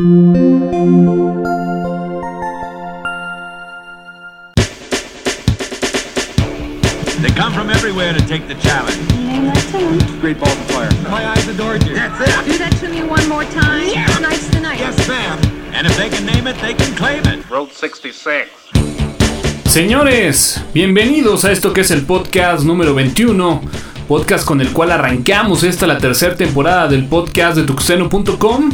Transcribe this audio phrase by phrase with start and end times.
[0.00, 0.06] They
[7.30, 8.98] come from everywhere to take the challenge.
[9.12, 10.20] Name Lieutenant.
[10.20, 10.90] Great ball of fire.
[11.08, 11.94] My eyes adored you.
[11.94, 12.44] That's it.
[12.44, 13.86] Do that to me one more time.
[14.16, 14.80] Tonight's the night.
[14.80, 15.38] Yes, ma'am.
[15.72, 17.48] And if they can name it, they can claim it.
[17.48, 18.48] Road 66.
[19.66, 23.60] Señores, bienvenidos a esto que es el podcast número 21,
[24.08, 28.72] podcast con el cual arrancamos esta la tercera temporada del podcast de tuxeno.com.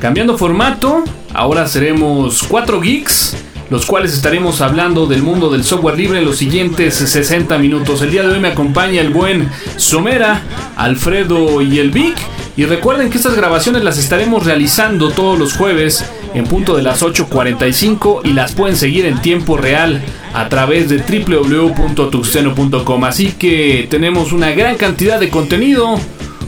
[0.00, 1.02] Cambiando formato,
[1.34, 3.36] ahora seremos cuatro geeks,
[3.68, 8.00] los cuales estaremos hablando del mundo del software libre en los siguientes 60 minutos.
[8.02, 10.42] El día de hoy me acompaña el buen Somera,
[10.76, 12.16] Alfredo y el Vic.
[12.56, 17.02] Y recuerden que estas grabaciones las estaremos realizando todos los jueves en punto de las
[17.02, 20.00] 8.45 y las pueden seguir en tiempo real
[20.32, 23.04] a través de www.tuxeno.com.
[23.04, 25.98] Así que tenemos una gran cantidad de contenido,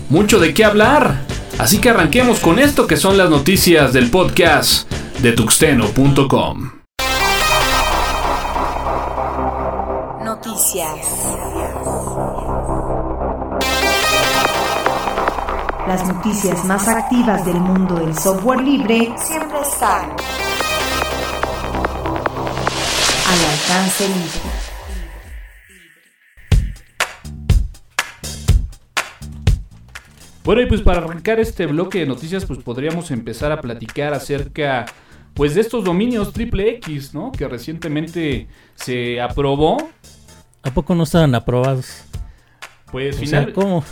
[0.08, 1.29] mucho de qué hablar.
[1.60, 6.70] Así que arranquemos con esto que son las noticias del podcast de tuxteno.com.
[10.24, 10.96] Noticias.
[15.86, 20.04] Las noticias más activas del mundo del software libre Siempre están.
[23.26, 24.49] al alcance libre.
[30.50, 34.84] Bueno, y pues para arrancar este bloque de noticias, pues podríamos empezar a platicar acerca
[35.32, 37.30] pues de estos dominios triple X, ¿no?
[37.30, 39.76] Que recientemente se aprobó.
[40.64, 42.02] ¿A poco no estaban aprobados?
[42.90, 43.44] Pues O final...
[43.44, 43.84] sea, ¿cómo?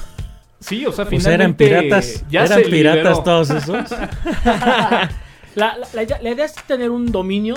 [0.58, 2.24] Sí, o sea, O sea, eran finalmente piratas.
[2.28, 3.22] ya eran se piratas liberó.
[3.22, 3.90] todos esos.
[5.54, 7.54] La, la- la idea, la idea es tener un dominio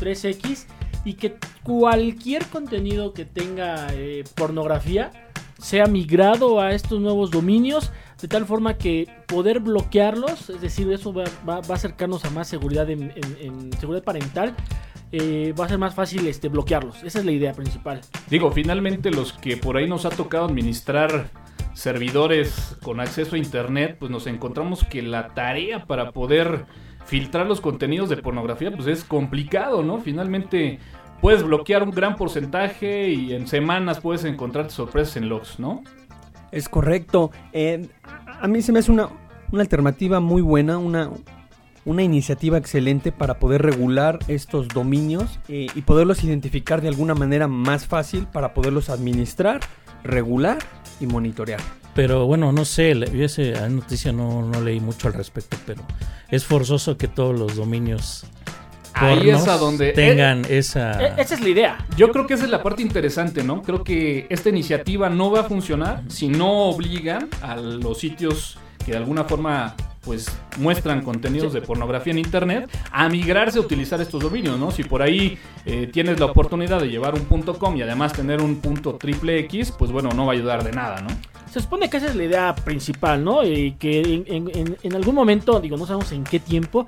[0.00, 0.64] 3X
[1.04, 5.10] y que cualquier contenido que tenga eh, pornografía
[5.60, 11.12] sea migrado a estos nuevos dominios de tal forma que poder bloquearlos, es decir, eso
[11.12, 14.54] va, va- a acercarnos a más seguridad en, en- en seguridad parental,
[15.12, 17.02] eh, va a ser más fácil este, bloquearlos.
[17.02, 18.00] Esa es la idea principal.
[18.28, 21.30] Digo, finalmente los que por ahí nos ha tocado administrar
[21.74, 26.66] servidores con acceso a internet, pues nos encontramos que la tarea para poder
[27.06, 29.98] filtrar los contenidos de pornografía, pues es complicado, ¿no?
[30.00, 30.80] Finalmente
[31.22, 35.82] puedes bloquear un gran porcentaje y en semanas puedes encontrarte sorpresas en logs, ¿no?
[36.52, 37.30] Es correcto.
[37.52, 37.88] Eh,
[38.40, 39.08] a mí se me hace una,
[39.52, 41.10] una alternativa muy buena, una,
[41.84, 47.48] una iniciativa excelente para poder regular estos dominios eh, y poderlos identificar de alguna manera
[47.48, 49.60] más fácil para poderlos administrar,
[50.04, 50.58] regular
[51.00, 51.60] y monitorear.
[51.94, 55.82] Pero bueno, no sé, yo esa noticia no, no leí mucho al respecto, pero
[56.30, 58.24] es forzoso que todos los dominios
[58.94, 59.92] Ahí es a donde...
[59.92, 61.00] tengan esa...
[61.02, 61.86] E- esa es la idea.
[61.96, 63.62] Yo creo que esa es la parte interesante, ¿no?
[63.62, 68.92] Creo que esta iniciativa no va a funcionar si no obligan a los sitios que
[68.92, 70.26] de alguna forma pues
[70.56, 74.70] muestran contenidos de pornografía en internet a migrarse a utilizar estos dominios, ¿no?
[74.70, 78.40] Si por ahí eh, tienes la oportunidad de llevar un punto .com y además tener
[78.40, 81.08] un punto triple X, pues bueno, no va a ayudar de nada, ¿no?
[81.52, 83.44] Se supone que esa es la idea principal, ¿no?
[83.44, 86.86] Y que en, en- en- en algún momento, digo, no sabemos en qué tiempo,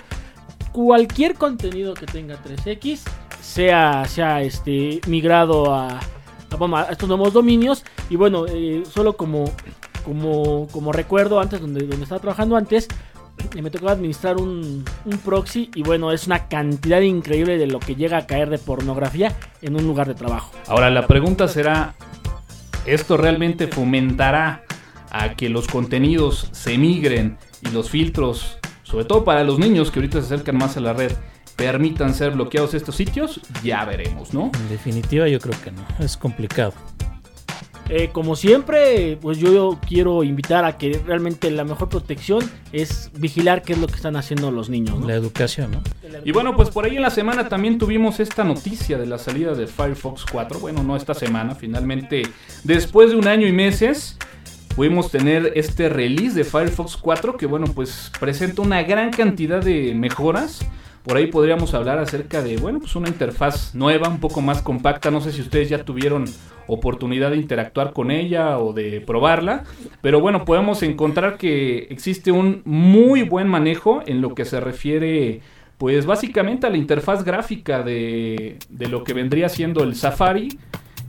[0.73, 3.01] cualquier contenido que tenga 3X
[3.41, 7.85] sea, sea este, migrado a, a, a estos nuevos dominios.
[8.09, 9.51] Y bueno, eh, solo como,
[10.05, 12.89] como, como recuerdo antes, donde, donde estaba trabajando antes,
[13.55, 17.81] eh, me tocó administrar un, un proxy y bueno, es una cantidad increíble de lo
[17.81, 20.53] que llega a caer de pornografía en un lugar de trabajo.
[20.67, 21.95] Ahora la pregunta será,
[22.87, 24.65] ¿esto realmente fomentará
[25.11, 28.59] a que los contenidos se migren y los filtros,
[28.91, 31.13] sobre todo para los niños que ahorita se acercan más a la red,
[31.57, 33.41] permitan ser bloqueados estos sitios?
[33.63, 34.51] Ya veremos, ¿no?
[34.55, 36.73] En definitiva yo creo que no, es complicado.
[37.93, 43.63] Eh, como siempre, pues yo quiero invitar a que realmente la mejor protección es vigilar
[43.63, 45.01] qué es lo que están haciendo los niños.
[45.01, 45.09] ¿no?
[45.09, 45.83] La educación, ¿no?
[46.25, 49.55] Y bueno, pues por ahí en la semana también tuvimos esta noticia de la salida
[49.55, 50.61] de Firefox 4.
[50.61, 52.23] Bueno, no esta semana, finalmente,
[52.63, 54.17] después de un año y meses,
[54.77, 59.95] pudimos tener este release de Firefox 4 que bueno, pues presenta una gran cantidad de
[59.95, 60.67] mejoras.
[61.05, 65.11] Por ahí podríamos hablar acerca de, bueno, pues una interfaz nueva, un poco más compacta.
[65.11, 66.27] No sé si ustedes ya tuvieron
[66.67, 69.65] oportunidad de interactuar con ella o de probarla.
[70.03, 75.41] Pero bueno, podemos encontrar que existe un muy buen manejo en lo que se refiere,
[75.79, 80.59] pues básicamente a la interfaz gráfica de, de lo que vendría siendo el Safari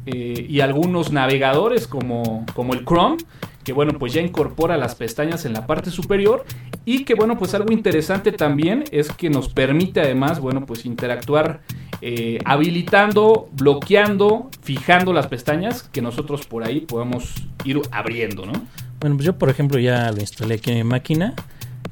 [0.06, 3.18] eh, y algunos navegadores como, como el Chrome
[3.64, 6.46] que bueno pues ya incorpora las pestañas en la parte superior
[6.84, 11.62] y que bueno pues algo interesante también es que nos permite además bueno pues interactuar
[12.04, 18.54] eh, habilitando, bloqueando, fijando las pestañas que nosotros por ahí podemos ir abriendo, ¿no?
[19.00, 21.36] Bueno, pues yo por ejemplo ya lo instalé aquí en mi máquina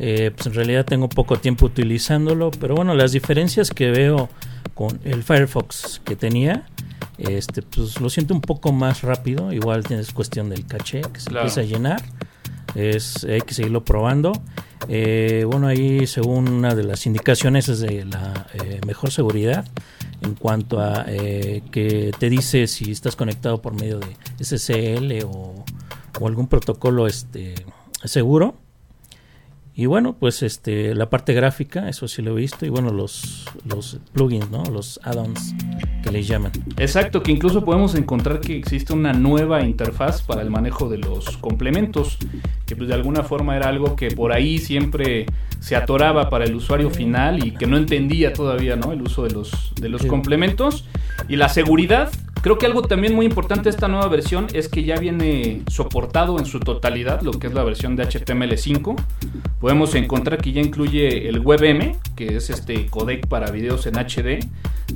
[0.01, 4.29] Eh, pues en realidad tengo poco tiempo utilizándolo, pero bueno, las diferencias que veo
[4.73, 6.65] con el Firefox que tenía,
[7.19, 9.51] este, pues lo siento un poco más rápido.
[9.53, 11.47] Igual tienes cuestión del caché que se Claro.
[11.47, 12.03] empieza a llenar.
[12.75, 14.31] Es, hay que seguirlo probando.
[14.87, 19.65] Eh, bueno, ahí según una de las indicaciones es de la eh, mejor seguridad
[20.21, 25.63] en cuanto a eh, que te dice si estás conectado por medio de SSL o,
[26.19, 27.55] o algún protocolo este
[28.03, 28.55] seguro.
[29.79, 32.65] Y bueno, pues este la parte gráfica, eso sí lo he visto.
[32.65, 34.65] Y bueno, los, los plugins, ¿no?
[34.65, 35.53] Los add-ons
[36.03, 36.51] que les llaman.
[36.75, 41.37] Exacto, que incluso podemos encontrar que existe una nueva interfaz para el manejo de los
[41.37, 42.17] complementos,
[42.65, 45.25] que pues de alguna forma era algo que por ahí siempre
[45.61, 48.91] se atoraba para el usuario final y que no entendía todavía, ¿no?
[48.91, 50.07] El uso de los, de los Sí.
[50.09, 50.83] complementos.
[51.29, 52.09] Y la seguridad,
[52.41, 56.37] creo que algo también muy importante de esta nueva versión es que ya viene soportado
[56.39, 58.95] en su totalidad lo que es la versión de HTML5.
[59.69, 64.43] Podemos encontrar que ya incluye el WebM, que es este codec para videos en HD.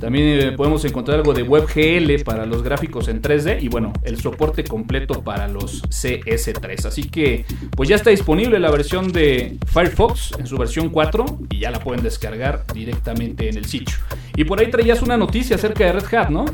[0.00, 4.20] También eh, podemos encontrar algo de WebGL para los gráficos en 3D y bueno, el
[4.20, 6.86] soporte completo para los CS3.
[6.86, 7.44] Así que
[7.76, 11.78] pues ya está disponible la versión de Firefox en su versión 4 y ya la
[11.78, 13.96] pueden descargar directamente en el sitio.
[14.34, 16.46] Y por ahí traías una noticia acerca de Red Hat, ¿no?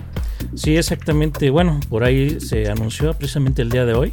[0.54, 1.50] Sí, exactamente.
[1.50, 4.12] Bueno, por ahí se anunció precisamente el día de hoy.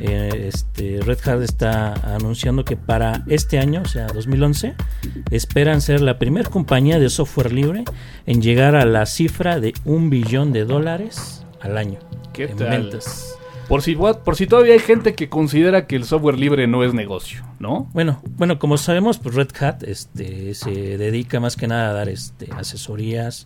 [0.00, 4.74] eh, este, Red Hat está anunciando que para este año, o sea, 2011,
[5.30, 7.84] esperan ser la primera compañía de software libre
[8.26, 11.98] en llegar a la cifra de un billón de dólares al año
[12.32, 12.68] ¿Qué en tal?
[12.70, 13.34] ventas.
[13.68, 16.94] Por si, por si todavía hay gente que considera que el software libre no es
[16.94, 17.90] negocio, ¿no?
[17.92, 22.08] Bueno, bueno, como sabemos, pues Red Hat este, se dedica más que nada a dar
[22.08, 23.44] este, asesorías,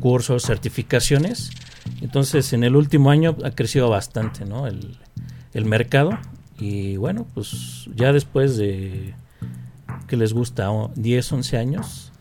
[0.00, 1.50] cursos, certificaciones.
[2.00, 4.66] Entonces, en el último año ha crecido bastante, ¿no?
[4.66, 4.98] El,
[5.54, 6.18] el mercado.
[6.58, 9.14] Y bueno, pues ya después de
[10.06, 12.12] que les gusta o 10, 11 años,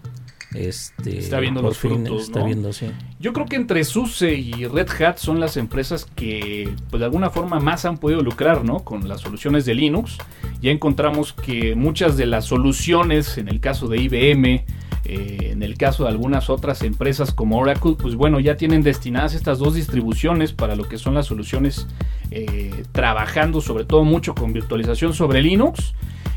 [0.53, 2.45] este, Está viendo los fin frutos, está ¿no?
[2.45, 2.88] viendo, sí.
[3.19, 7.29] Yo creo que entre SUSE y Red Hat son las empresas que pues de alguna
[7.29, 8.79] forma más han podido lucrar, ¿no?
[8.79, 10.17] Con las soluciones de Linux.
[10.62, 14.65] Ya encontramos que muchas de las soluciones, en el caso de IBM,
[15.13, 19.34] eh, en el caso de algunas otras empresas como Oracle, pues bueno, ya tienen destinadas
[19.34, 21.86] estas dos distribuciones para lo que son las soluciones
[22.31, 25.94] eh, trabajando sobre todo mucho con virtualización sobre Linux.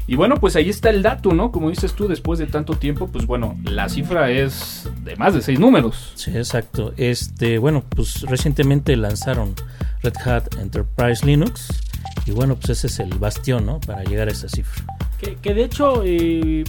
[0.08, 1.52] Y bueno, pues ahí está el dato, ¿no?
[1.52, 5.40] Como dices tú, después de tanto tiempo, pues bueno, la cifra es de más de
[5.40, 6.10] seis números.
[6.16, 6.92] Sí, exacto.
[6.96, 9.54] Este, bueno, pues recientemente lanzaron
[10.02, 11.68] Red Hat Enterprise Linux.
[12.26, 13.78] Y bueno, pues ese es el bastión, ¿no?
[13.78, 14.84] Para llegar a esa cifra.
[15.24, 16.64] Que, que de hecho eh,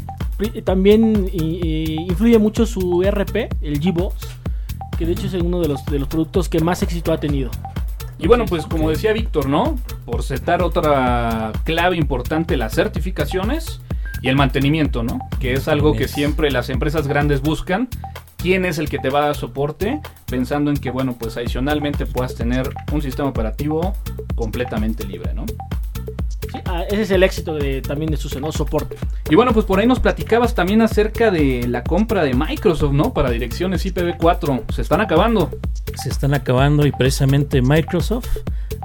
[0.64, 4.16] también influye mucho su RP, el GBoss,
[4.98, 7.52] que de hecho es uno de los, de los productos que más éxito ha tenido.
[8.18, 9.78] Y bueno, pues como decía Víctor, ¿no?
[10.06, 13.82] Por setar otra clave importante, las certificaciones
[14.22, 15.20] y el mantenimiento, ¿no?
[15.40, 17.90] Que es algo que siempre las empresas grandes buscan.
[18.38, 20.02] ¿Quién es el que te va a dar soporte?
[20.28, 23.94] Pensando en que, bueno, pues adicionalmente puedas tener un sistema operativo
[24.36, 25.46] completamente libre, ¿no?
[26.66, 28.52] Ah, ese es el éxito de, también de su ¿no?
[28.52, 28.98] soporte.
[29.30, 33.14] Y bueno, pues por ahí nos platicabas también acerca de la compra de Microsoft, ¿no?
[33.14, 34.72] Para direcciones IPv4.
[34.72, 35.50] Se están acabando.
[35.96, 38.38] Se están acabando y precisamente Microsoft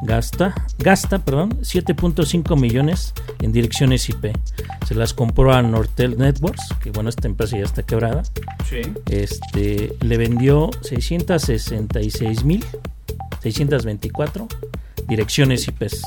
[0.02, 4.36] gasta, gasta perdón, 7.5 millones en direcciones IP.
[4.86, 8.22] Se las compró a Nortel Networks, que bueno, esta empresa ya está quebrada.
[8.68, 8.80] Sí.
[9.10, 12.64] Este, le vendió 666 mil
[13.42, 14.48] 624
[15.08, 16.02] direcciones IPs.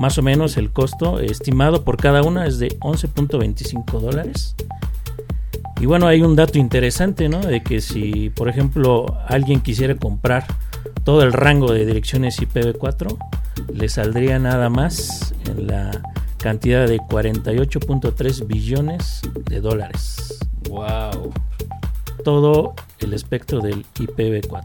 [0.00, 4.56] Más o menos el costo estimado por cada una es de 11.25 dólares.
[5.78, 7.40] Y bueno, hay un dato interesante, ¿no?
[7.40, 10.46] De que si, por ejemplo, alguien quisiera comprar
[11.04, 13.14] todo el rango de direcciones IPv4,
[13.74, 16.00] le saldría nada más en la
[16.38, 20.38] cantidad de 48.3 billones de dólares.
[20.70, 21.30] Wow.
[22.24, 24.64] Todo el espectro del IPv4.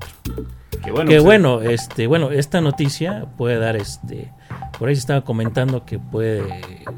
[0.81, 1.09] Qué bueno.
[1.09, 4.31] que pues, bueno, este, bueno, esta noticia puede dar este,
[4.77, 6.43] por ahí se estaba comentando que puede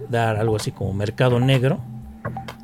[0.09, 1.79] dar algo así como mercado negro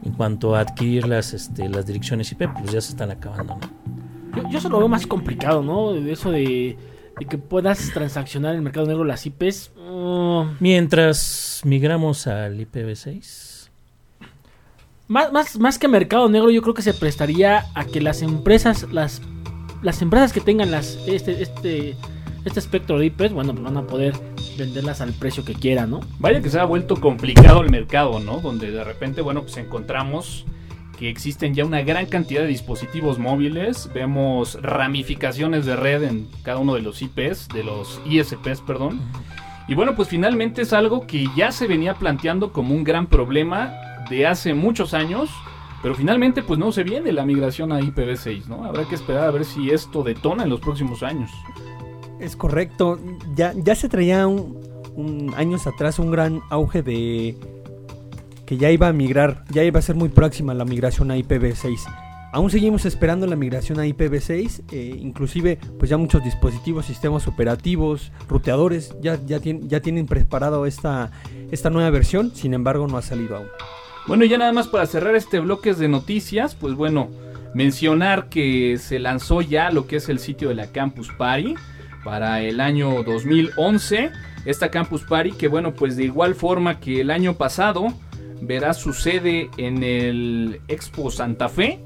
[0.04, 3.70] en cuanto a adquirir las, este, las direcciones IP, pues ya se están acabando, ¿no?
[4.36, 5.94] Yo, yo eso lo veo más complicado, ¿no?
[5.94, 6.78] De eso de,
[7.20, 9.72] de que puedas transaccionar en el mercado negro las IPs.
[9.78, 13.70] mm, Mientras migramos al IPv6,
[15.08, 18.88] más, más, más que mercado negro, yo creo que se prestaría a que las empresas,
[18.92, 19.22] las,
[19.82, 21.96] las empresas que tengan las, este, este,
[22.46, 24.16] este espectro de IPs, bueno, pues van a poder
[24.58, 26.02] venderlas al precio que quieran, ¿no?
[26.20, 28.40] Vaya que se ha vuelto complicado el mercado, ¿no?
[28.40, 30.46] Donde de repente, bueno, pues encontramos
[30.98, 36.60] que existen ya una gran cantidad de dispositivos móviles, vemos ramificaciones de red en cada
[36.60, 39.02] uno de los IPs, de los ISPs, perdón.
[39.68, 43.74] Y bueno, pues finalmente es algo que ya se venía planteando como un gran problema
[44.10, 45.30] de hace muchos años,
[45.82, 48.66] pero finalmente pues no se viene la migración a IPv6, ¿no?
[48.66, 51.32] Habrá que esperar a ver si esto detona en los próximos años.
[52.24, 53.00] Es correcto.
[53.36, 57.36] Ya, ya se traía un, años atrás un gran auge de
[58.46, 61.80] que ya iba a migrar, ya iba a ser muy próxima la migración a IPv6.
[62.34, 68.12] Aún seguimos esperando la migración a IPv6, eh, inclusive pues ya muchos dispositivos, sistemas operativos,
[68.28, 71.12] ruteadores ya, ya, tien- ya tienen preparado esta,
[71.52, 73.48] esta nueva versión, sin embargo no ha salido aún.
[74.08, 77.10] Bueno, ya nada más para cerrar este bloque de noticias, pues bueno,
[77.54, 81.54] mencionar que se lanzó ya lo que es el sitio de la Campus Party
[82.04, 84.12] para el año 2011.
[84.46, 87.88] Esta Campus Party que bueno, pues de igual forma que el año pasado
[88.42, 91.80] verá su sede en el Expo Santa Fe.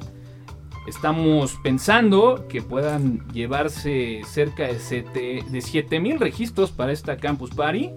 [0.87, 7.91] Estamos pensando que puedan llevarse cerca de, sete- de 7000 registros para esta Campus Party.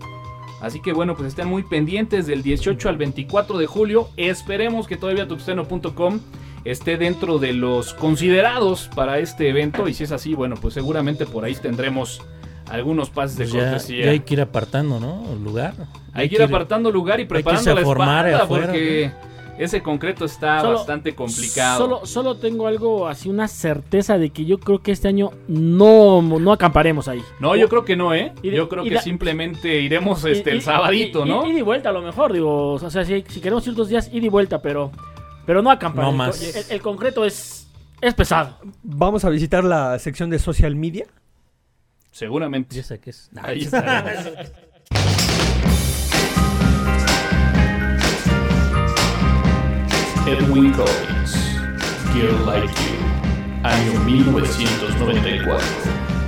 [0.61, 4.09] Así que bueno, pues estén muy pendientes del 18 al 24 de julio.
[4.17, 6.19] Esperemos que todavía tuxteno.com
[6.65, 9.89] esté dentro de los considerados para este evento.
[9.89, 12.21] Y si es así, bueno, pues seguramente por ahí tendremos
[12.69, 14.05] algunos pases de Pues ya, cortesía.
[14.07, 15.25] ya hay que ir apartando, ¿no?
[15.43, 15.75] Lugar.
[16.13, 19.11] Hay que ir apartando lugar y preparando la formar espalda afuera, porque
[19.59, 21.79] ese concreto está Solo- bastante complicado.
[21.79, 26.23] Solo, solo tengo algo así, una certeza de que yo creo que este año no,
[26.23, 27.23] no acamparemos ahí.
[27.41, 28.33] No, yo creo que no, ¿eh?
[28.43, 31.51] De- yo creo que simplemente iremos este, Y- el sabadito, y- ¿no?
[31.51, 32.73] Y, y vuelta a lo mejor, digo.
[32.75, 34.91] O sea, si, si queremos ir dos días, ida y vuelta, pero,
[35.51, 36.05] pero no acampar.
[36.05, 36.41] No El más.
[36.41, 37.67] El, el concreto es,
[38.01, 38.57] es pesado.
[38.85, 41.07] Vamos a visitar la sección de social media.
[42.13, 42.77] Seguramente.
[42.77, 43.29] Ya sé qué es.
[43.43, 44.15] Ahí está.
[50.25, 51.35] Edwin Collins,
[52.15, 55.67] Girl Like You, año 1994,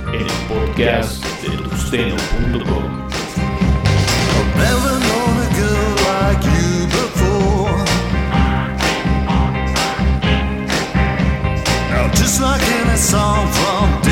[0.07, 3.07] en el podcast de tuxteno.com.
[4.57, 6.72] Never known a girl like you
[12.23, 14.02] just like in a song from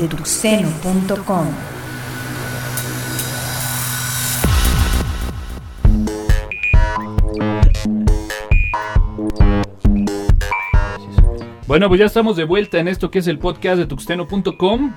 [0.00, 0.08] de.
[11.66, 14.96] Bueno, pues ya estamos de vuelta en esto que es el podcast de tuxteno.com.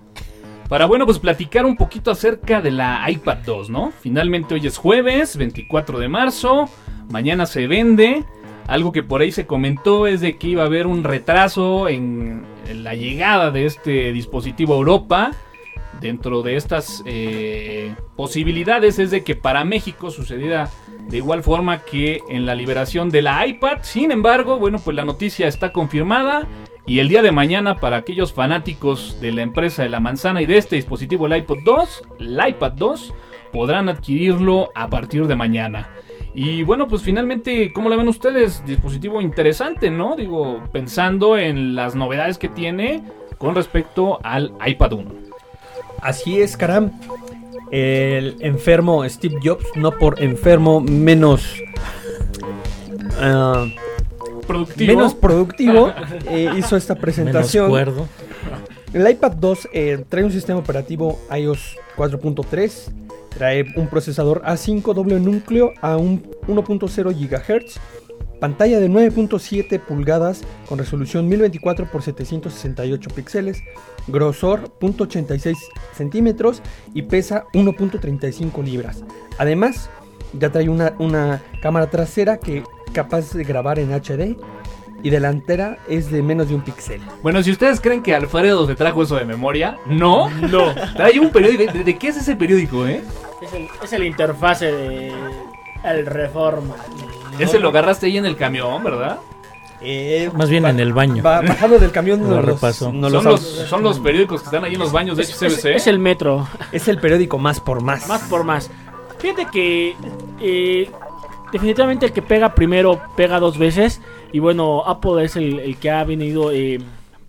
[0.67, 3.91] Para, bueno, pues platicar un poquito acerca de la iPad 2, ¿no?
[4.01, 6.69] Finalmente hoy es jueves, 24 de marzo.
[7.09, 8.25] Mañana se vende.
[8.67, 12.45] Algo que por ahí se comentó es de que iba a haber un retraso en,
[12.73, 15.31] la llegada de este dispositivo a Europa.
[16.01, 20.69] Dentro de estas eh, posibilidades es de que para México sucediera
[21.07, 23.79] de igual forma que en la liberación de la iPad.
[23.81, 26.45] Sin embargo, bueno, pues la noticia está confirmada.
[26.85, 30.45] Y el día de mañana, para aquellos fanáticos de la empresa de la manzana y
[30.45, 33.13] de este dispositivo, el iPod 2, el iPad 2,
[33.51, 35.89] podrán adquirirlo a partir de mañana.
[36.39, 38.63] Y bueno, pues finalmente, ¿cómo la ven ustedes?
[38.63, 40.15] Dispositivo interesante, ¿no?
[40.15, 43.01] Digo, pensando en las novedades que tiene
[43.39, 45.11] con respecto al iPad 1.
[45.99, 46.91] Así es, caram.
[47.71, 51.59] El enfermo Steve Jobs, no por enfermo menos.
[53.19, 53.65] ah,
[54.45, 54.93] Productivo.
[54.93, 55.91] menos productivo,
[56.29, 57.69] eh, hizo esta Menos presentación.
[57.71, 58.07] cuerdo.
[58.93, 62.91] El iPad 2 eh, trae un sistema operativo iOS 4.3,
[63.37, 67.79] trae un procesador A5 doble núcleo a un 1.0 GHz,
[68.39, 73.63] pantalla de 9.7 pulgadas con resolución 1024 x 768 píxeles,
[74.07, 75.55] grosor 0.86
[75.93, 76.61] centímetros
[76.93, 79.03] y pesa 1.35 libras.
[79.37, 79.89] Además,
[80.33, 84.35] ya trae una, una cámara trasera que capaz de grabar en HD
[85.03, 87.01] y delantera es de menos de un píxel.
[87.21, 90.73] Bueno, si ustedes creen que Alfredo se trajo eso de memoria, no, no.
[90.95, 91.71] Trae un periódico.
[91.71, 93.03] ¿De, de qué es ese periódico, eh?
[93.41, 95.11] Es el, es el interfase de
[95.83, 96.75] el Reforma.
[97.39, 99.19] Ese lo agarraste ahí en el camión, ¿verdad?
[99.79, 101.21] Eh, Más bien en el baño.
[101.21, 104.63] ba- bajando del camión Lo nos los- son, los- los, son los periódicos que están
[104.63, 105.53] ahí en los baños de Es, HCBC.
[105.53, 106.47] es- es el metro.
[106.71, 108.07] es el periódico más por más.
[108.07, 108.71] Más por más.
[109.19, 109.95] Fíjate que
[110.41, 110.89] eh,
[111.51, 114.01] definitivamente el que pega primero pega dos veces.
[114.33, 116.79] Y bueno, Apple es el, que ha venido eh,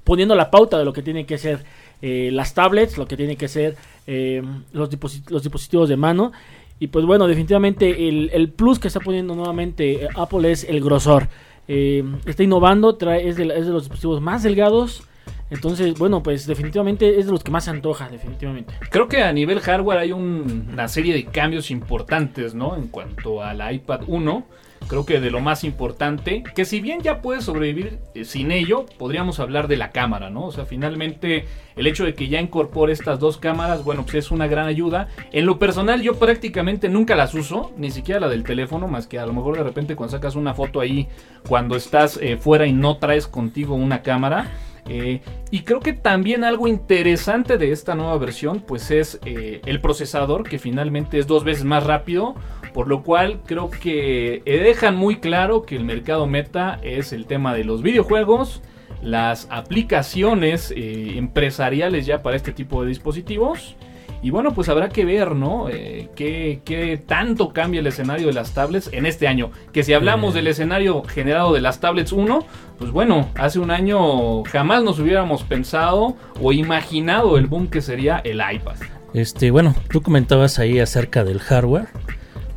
[0.05, 1.65] poniendo la pauta de lo que tienen que ser
[2.03, 6.33] eh, las tablets, lo que tienen que ser eh, los, disposi- los dispositivos de mano.
[6.81, 11.29] Y pues bueno, definitivamente el, plus que está poniendo nuevamente Apple es el grosor.
[11.67, 15.03] Está innovando, trae, es, de, los dispositivos más delgados.
[15.51, 18.75] Entonces, bueno, pues definitivamente es de los que más se antoja, definitivamente.
[18.91, 22.77] Creo que a nivel hardware hay un- una serie de cambios importantes, ¿no?
[22.77, 24.47] En cuanto al iPad 1.
[24.87, 28.87] Creo que de lo más importante, que si bien ya puede sobrevivir eh, sin ello,
[28.97, 30.47] podríamos hablar de la cámara, ¿no?
[30.47, 31.45] O sea, finalmente
[31.77, 35.09] el hecho de que ya incorpore estas dos cámaras, bueno, pues es una gran ayuda.
[35.31, 39.19] En lo personal yo prácticamente nunca las uso, ni siquiera la del teléfono, más que
[39.19, 41.09] a lo mejor de repente cuando sacas una foto ahí,
[41.47, 44.51] cuando estás eh, fuera y no traes contigo una cámara.
[44.91, 50.49] Eh, y creo que también algo interesante de esta nueva versión, pues es el procesador,
[50.49, 52.35] que finalmente es dos veces más rápido,
[52.79, 57.53] por lo cual creo que dejan muy claro que el mercado meta es el tema
[57.53, 58.63] de los videojuegos,
[59.03, 63.75] las aplicaciones eh, empresariales ya para este tipo de dispositivos.
[64.23, 65.69] Y bueno, pues habrá que ver, ¿no?
[65.69, 69.51] Eh, qué, qué tanto cambia el escenario de las tablets en este año.
[69.73, 72.47] Que si hablamos del escenario generado de las tablets 1,
[72.79, 78.19] pues bueno, hace un año jamás nos hubiéramos pensado o imaginado el boom que sería
[78.19, 78.77] el iPad.
[79.15, 81.89] Este, bueno, tú comentabas ahí acerca del hardware,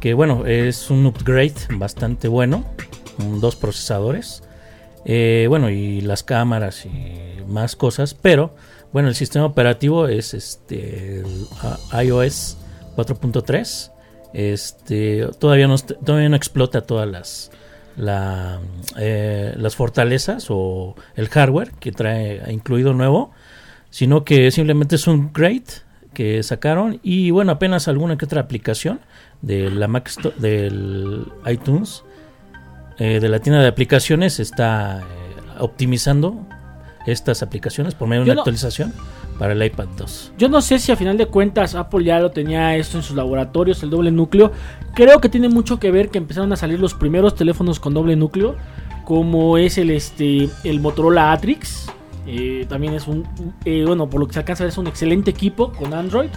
[0.01, 2.65] que bueno, es un upgrade bastante bueno,
[3.39, 4.43] dos procesadores,
[5.05, 8.53] eh, bueno, y las cámaras y más cosas, pero
[8.91, 11.23] bueno, el sistema operativo es este
[11.93, 12.57] iOS
[12.97, 13.91] 4.3,
[14.33, 17.51] este, todavía no, todavía no explota todas las
[17.95, 18.59] la,
[18.97, 23.31] eh, las fortalezas o el hardware que trae incluido nuevo,
[23.89, 28.99] sino que simplemente es un upgrade que sacaron y bueno apenas alguna que otra aplicación
[29.41, 32.03] de la Mac del iTunes
[32.97, 35.03] eh, de la tienda de aplicaciones está eh,
[35.59, 36.45] optimizando
[37.07, 38.93] estas aplicaciones por medio de Yo una no- actualización
[39.39, 42.29] para el iPad 2 Yo no sé si a final de cuentas Apple ya lo
[42.31, 44.51] tenía esto en sus laboratorios, el doble núcleo.
[44.93, 48.15] Creo que tiene mucho que ver que empezaron a salir los primeros teléfonos con doble
[48.15, 48.55] núcleo,
[49.03, 51.87] como es el este el Motorola Atrix.
[52.27, 53.27] Eh, también es un,
[53.65, 56.29] eh, bueno, por lo que se alcanza a ver es un excelente equipo con Android.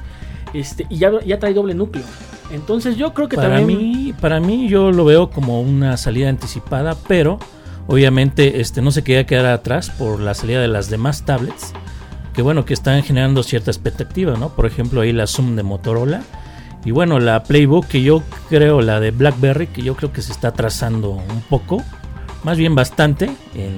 [0.52, 2.04] Este, y ya, ya trae doble núcleo.
[2.50, 6.28] Entonces yo creo que para también mí para mí yo lo veo como una salida
[6.28, 7.38] anticipada pero
[7.86, 11.72] obviamente este no se quería quedar atrás por la salida de las demás tablets
[12.32, 16.22] que bueno que están generando cierta expectativa no por ejemplo ahí la Zoom de Motorola
[16.84, 20.32] y bueno la Playbook que yo creo la de BlackBerry que yo creo que se
[20.32, 21.82] está atrasando un poco
[22.42, 23.74] más bien bastante en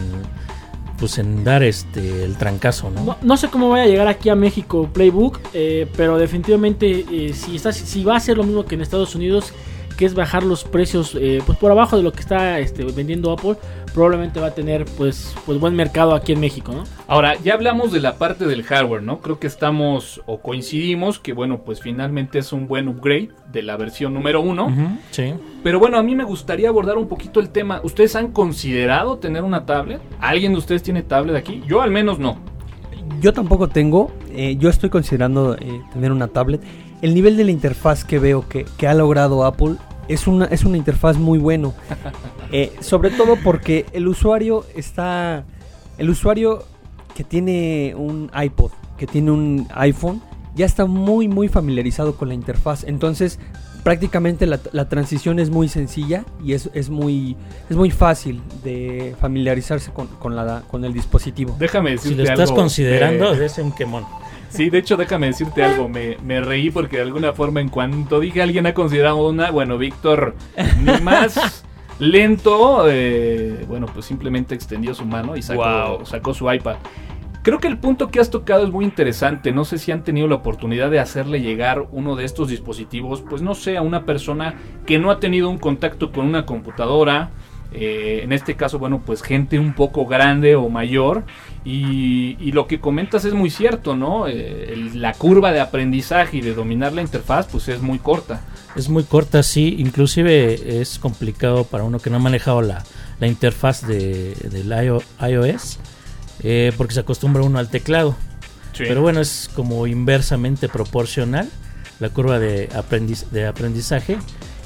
[0.99, 3.05] pues en dar este el trancazo, ¿no?
[3.05, 7.33] No, no sé cómo vaya a llegar aquí a México Playbook, eh, pero definitivamente eh,
[7.33, 9.53] si, está, si va a ser lo mismo que en Estados Unidos,
[9.97, 13.33] que es bajar los precios eh, pues por abajo de lo que está este, vendiendo
[13.33, 13.57] Apple,
[13.95, 16.85] probablemente va a tener pues, pues buen mercado aquí en México, ¿no?
[17.07, 19.21] Ahora, ya hablamos de la parte del hardware, ¿no?
[19.21, 23.77] Creo que estamos o coincidimos que, bueno, pues finalmente es un buen upgrade de la
[23.77, 24.99] versión número uno.
[25.13, 25.33] Sí.
[25.67, 27.81] Pero bueno, a mí me gustaría abordar un poquito el tema.
[27.83, 30.01] ¿Ustedes han considerado tener una tablet?
[30.21, 31.61] ¿Alguien de ustedes tiene tablet aquí?
[31.67, 32.39] Yo al menos no.
[33.21, 36.63] Yo tampoco tengo, eh, yo estoy considerando eh, tener una tablet.
[37.03, 39.75] El nivel de la interfaz que veo que, que ha logrado Apple
[40.07, 41.75] es una, es una interfaz muy bueno.
[42.53, 45.45] Eh, sobre todo porque el usuario está.
[45.99, 46.63] El usuario
[47.17, 50.23] que tiene un iPod, que tiene un iPhone,
[50.55, 52.85] ya está muy, muy familiarizado con la interfaz.
[52.85, 53.41] Entonces,
[53.87, 57.37] prácticamente la, la transición es muy sencilla y es, es, muy,
[57.71, 61.55] es muy fácil de familiarizarse con, con, la, con el dispositivo.
[61.57, 64.05] Déjame Si decirte lo estás algo, considerando, eh, es un quemón.
[64.49, 65.89] Sí, de hecho, déjame decirte algo.
[65.89, 69.79] Me, me reí porque de alguna forma, en cuanto dije alguien ha considerado una, bueno,
[69.79, 70.35] Víctor,
[70.83, 71.63] ni más
[72.01, 75.63] lento, eh, bueno, pues simplemente extendió su mano y sacó,
[75.99, 76.07] Wow.
[76.07, 76.75] sacó su iPad.
[77.47, 79.53] Creo que el punto que has tocado es muy interesante.
[79.53, 83.41] No sé si han tenido la oportunidad de hacerle llegar uno de estos dispositivos, pues
[83.41, 87.31] no sé, a una persona que no ha tenido un contacto con una computadora.
[87.73, 91.23] eh, en este caso, bueno, pues gente un poco grande o mayor.
[91.65, 94.27] Y, lo que comentas es muy cierto, ¿no?
[94.27, 98.41] Eh, la curva de aprendizaje y de dominar la interfaz, pues es muy corta.
[98.75, 99.77] Es muy corta, sí.
[99.79, 102.83] Inclusive es complicado para uno que no ha manejado la,
[103.21, 105.79] la interfaz de, del IO- iOS.
[106.43, 108.17] Eh, porque se acostumbra uno al teclado.
[108.89, 111.49] Pero bueno, es como inversamente proporcional
[111.99, 114.19] la curva de, aprendiz- de aprendizaje.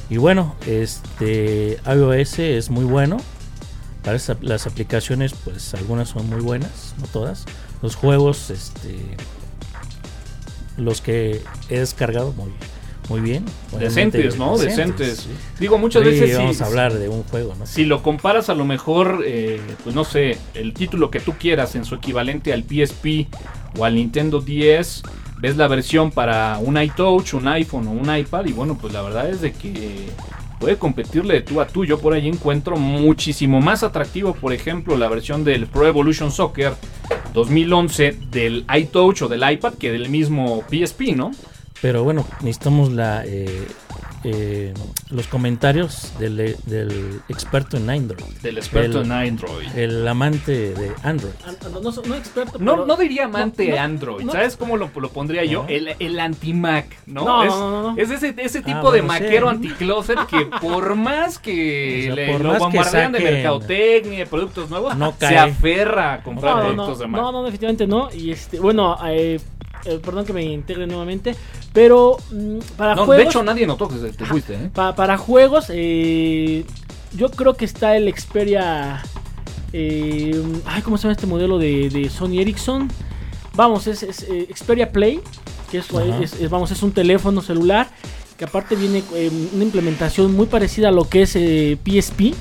[0.09, 3.19] Y bueno, este iOS es muy bueno.
[4.03, 7.45] Para las aplicaciones, pues algunas son muy buenas, no todas.
[7.83, 8.99] Los juegos, este,
[10.77, 12.51] los que he descargado, muy,
[13.11, 13.45] muy bien.
[13.77, 14.57] Decentes, ¿no?
[14.57, 15.19] Decentes.
[15.19, 15.31] sí.
[15.59, 17.67] Digo, muchas veces vamos a hablar de un juego, ¿no?
[17.67, 21.75] Si lo comparas a lo mejor, eh, pues no sé, el título que tú quieras
[21.75, 23.27] en su equivalente al PSP
[23.77, 25.03] o al Nintendo 10,
[25.41, 29.03] ves la versión para un iTouch, un iPhone o un iPad y bueno, pues la
[29.03, 30.07] verdad es de que
[30.61, 31.85] puede competirle de tú a tú.
[31.85, 36.75] Yo por ahí encuentro muchísimo más atractivo, por ejemplo, la versión del Pro Evolution Soccer
[37.35, 41.33] 2011 del iTouch o del iPad que del mismo PSP, ¿no?
[41.83, 43.67] Pero bueno, necesitamos la, eh,
[44.23, 44.75] eh,
[45.09, 48.23] los comentarios del, del experto en Android.
[48.43, 49.67] Del experto El- en Android.
[49.75, 51.33] El amante de Android.
[51.47, 54.33] Ah, No, no, no experto, No, pero- no diría amante no, no, Android, no.
[54.33, 55.63] ¿sabes cómo lo, lo pondría yo?
[55.63, 55.69] No.
[55.71, 57.25] El, el anti-Mac, ¿no?
[57.25, 58.03] No, es, no, no, no.
[58.03, 59.23] es ese, ese tipo Ah, de bueno, sí.
[59.23, 63.21] maquero anti-closet que por más que O sea, le por lo más que bombardean de
[63.21, 67.21] mercadotecnia, de productos nuevos, No se aferra a comprar No, no, productos no, de Mac.
[67.23, 68.11] no, no, definitivamente no.
[68.13, 69.41] Y este, bueno, eh,
[69.85, 71.35] eh, perdón que me integre nuevamente,
[71.73, 74.71] pero mm, para No, juegos, de hecho, nadie notó que se- te fuiste, ¿eh?
[74.75, 76.65] pa- para juegos, eh,
[77.17, 79.03] yo creo que está el Xperia,
[79.73, 82.89] ay, ¿cómo se llama este modelo de, de Sony Ericsson?
[83.55, 85.21] Vamos, es, es, Xperia Play,
[85.71, 85.87] que es,
[86.23, 87.89] es- es- vamos, es un teléfono celular
[88.37, 89.03] que aparte viene
[89.55, 91.33] una implementación muy parecida a lo que es
[91.85, 92.35] PSP.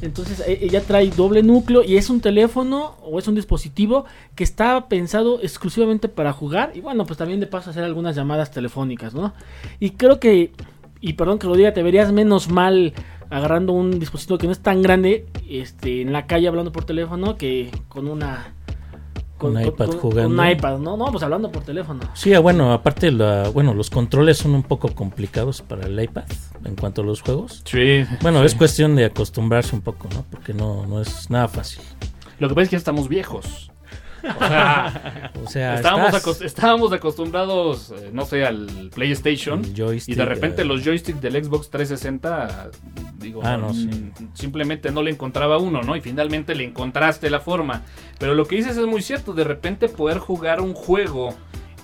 [0.00, 4.44] Entonces eh, ya trae doble núcleo y es un teléfono o es un dispositivo que
[4.44, 9.14] está pensado exclusivamente para jugar y bueno, pues también de paso hacer algunas llamadas telefónicas,
[9.14, 9.34] ¿no?
[9.80, 10.52] Y creo que,
[11.00, 12.94] y perdón que lo diga, te verías menos mal
[13.30, 17.36] agarrando un dispositivo que no es tan grande este, en la calle hablando por teléfono
[17.36, 18.54] que con una...
[19.40, 20.42] Un iPad jugando.
[20.42, 20.96] Un iPad, ¿no?
[20.96, 22.00] No, pues hablando por teléfono.
[22.14, 26.24] Sí, ah, bueno, aparte, la, bueno, los controles son un poco complicados para el iPad
[26.64, 27.62] en cuanto a los juegos.
[27.64, 28.04] Sí.
[28.22, 30.24] Bueno, es cuestión de acostumbrarse un poco, ¿no?
[30.30, 31.82] Porque no, no es nada fácil.
[32.38, 33.70] Lo que pasa es que ya estamos viejos.
[34.24, 39.62] O sea, O sea, estábamos, estás- estábamos acostumbrados, eh, no sé, al PlayStation.
[40.06, 42.70] Y de repente eh, los joysticks del Xbox 360,
[43.28, 44.28] digo, Ah, no, mm, sí.
[44.34, 45.96] simplemente no le encontraba uno, ¿no?
[45.96, 47.82] Y finalmente le encontraste la forma.
[48.18, 51.34] Pero lo que dices es muy cierto, de repente poder jugar un juego,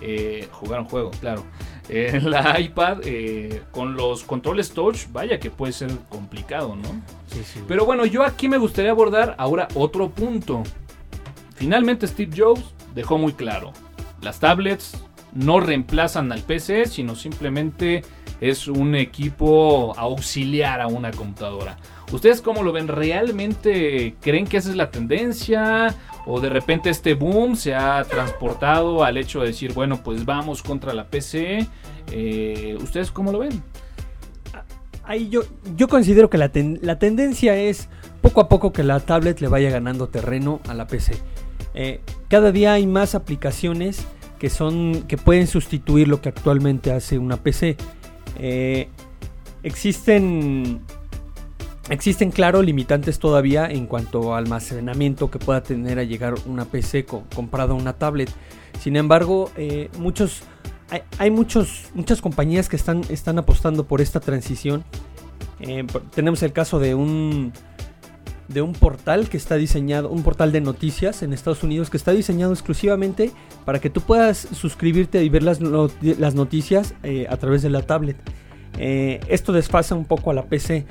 [0.00, 1.44] eh, jugar un juego, claro,
[1.88, 6.88] en la iPad eh, con los controles touch, vaya que puede ser complicado, ¿no?
[7.28, 7.60] Sí, sí.
[7.68, 10.62] Pero bueno, yo aquí me gustaría abordar ahora otro punto.
[11.54, 13.72] Finalmente Steve Jobs dejó muy claro,
[14.20, 14.96] las tablets
[15.34, 18.02] no reemplazan al PC, sino simplemente
[18.40, 21.76] es un equipo auxiliar a una computadora.
[22.12, 22.88] ¿Ustedes cómo lo ven?
[22.88, 25.94] ¿Realmente creen que esa es la tendencia?
[26.26, 30.62] ¿O de repente este boom se ha transportado al hecho de decir, bueno, pues vamos
[30.62, 31.66] contra la PC?
[32.12, 33.62] Eh, ¿Ustedes cómo lo ven?
[35.04, 35.42] Ahí yo,
[35.76, 37.88] yo considero que la, la tendencia es
[38.22, 41.14] poco a poco que la tablet le vaya ganando terreno a la PC.
[41.74, 44.06] Eh, cada día hay más aplicaciones
[44.38, 47.76] que son que pueden sustituir lo que actualmente hace una PC.
[48.38, 48.88] Eh,
[49.62, 50.80] existen
[51.90, 57.04] existen claro limitantes todavía en cuanto a almacenamiento que pueda tener a llegar una PC
[57.04, 58.30] co- comprada a una tablet.
[58.80, 60.42] Sin embargo, eh, muchos
[61.18, 64.84] hay, muchos muchas compañías que están están apostando por esta transición.
[65.60, 67.52] Eh, tenemos el caso de un
[68.48, 72.12] de un portal que está diseñado, un portal de noticias en Estados Unidos que está
[72.12, 73.30] diseñado exclusivamente
[73.64, 77.82] para que tú puedas suscribirte y ver las, las noticias eh, a través de la
[77.82, 78.16] tablet.
[78.78, 80.86] Eh, esto desfasa un poco a la PC.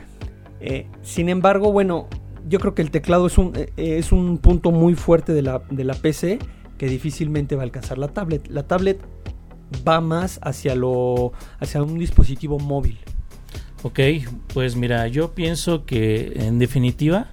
[0.61, 2.07] Eh, sin embargo, bueno,
[2.47, 5.83] yo creo que el teclado es un, es un punto muy fuerte de la, de
[5.83, 6.39] la PC
[6.77, 8.47] que difícilmente va a alcanzar la tablet.
[8.49, 8.99] La tablet
[9.87, 12.99] va más hacia, lo, hacia un dispositivo móvil.
[13.83, 13.99] Ok,
[14.53, 17.31] pues mira, yo pienso que en definitiva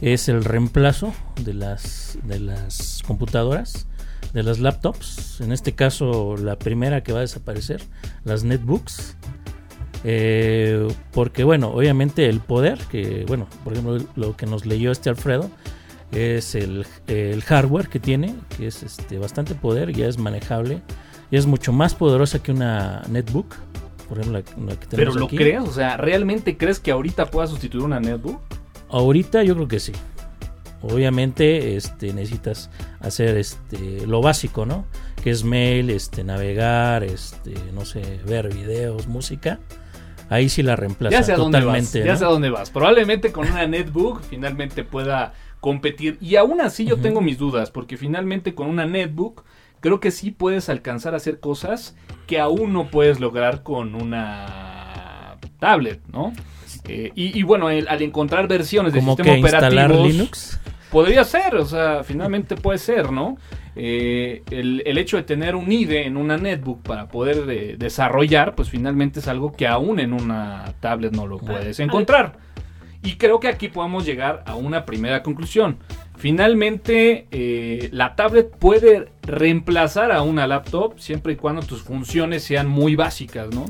[0.00, 3.86] es el reemplazo de las, de las computadoras,
[4.32, 5.40] de las laptops.
[5.40, 7.82] En este caso, la primera que va a desaparecer,
[8.24, 9.16] las netbooks.
[10.06, 15.08] Eh, porque bueno, obviamente el poder, que bueno, por ejemplo, lo que nos leyó este
[15.08, 15.50] Alfredo,
[16.12, 20.82] es el, el hardware que tiene, que es este bastante poder, ya es manejable,
[21.30, 23.54] y es mucho más poderosa que una netbook.
[24.08, 25.36] Por ejemplo, la, la que Pero lo aquí.
[25.36, 28.40] crees, o sea, ¿realmente crees que ahorita pueda sustituir una netbook?
[28.94, 29.90] Ahorita yo creo que sí.
[30.80, 34.84] Obviamente este, necesitas hacer este, lo básico, ¿no?
[35.20, 39.58] Que es mail, este, navegar, este, no sé, ver videos, música.
[40.28, 42.16] Ahí sí la reemplaza Ya sé a dónde vas, ya ¿no?
[42.16, 42.70] sé a dónde vas.
[42.70, 46.16] Probablemente con una netbook finalmente pueda competir.
[46.20, 49.42] Y aún así yo tengo mis dudas, porque finalmente con una netbook
[49.80, 51.96] creo que sí puedes alcanzar a hacer cosas
[52.28, 56.32] que aún no puedes lograr con una tablet, ¿no?
[56.88, 59.70] Eh, y, y bueno, el- al encontrar versiones de sistema que instalar
[60.12, 60.60] Linux.
[60.90, 63.36] Podría ser, o sea, finalmente puede ser, ¿no?
[63.74, 68.54] Eh, el, el hecho de tener un IDE en una netbook para poder eh, desarrollar,
[68.54, 72.36] pues finalmente es algo que aún en una tablet no lo puedes encontrar.
[73.02, 75.78] Y creo que aquí podemos llegar a una primera conclusión.
[76.16, 82.66] Finalmente, eh, la tablet puede reemplazar a una laptop siempre y cuando tus funciones sean
[82.68, 83.66] muy básicas, ¿no?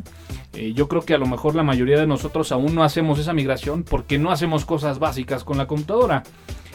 [0.52, 3.32] Eh, yo creo que a lo mejor la mayoría de nosotros aún no hacemos esa
[3.32, 6.22] migración porque no hacemos cosas básicas con la computadora.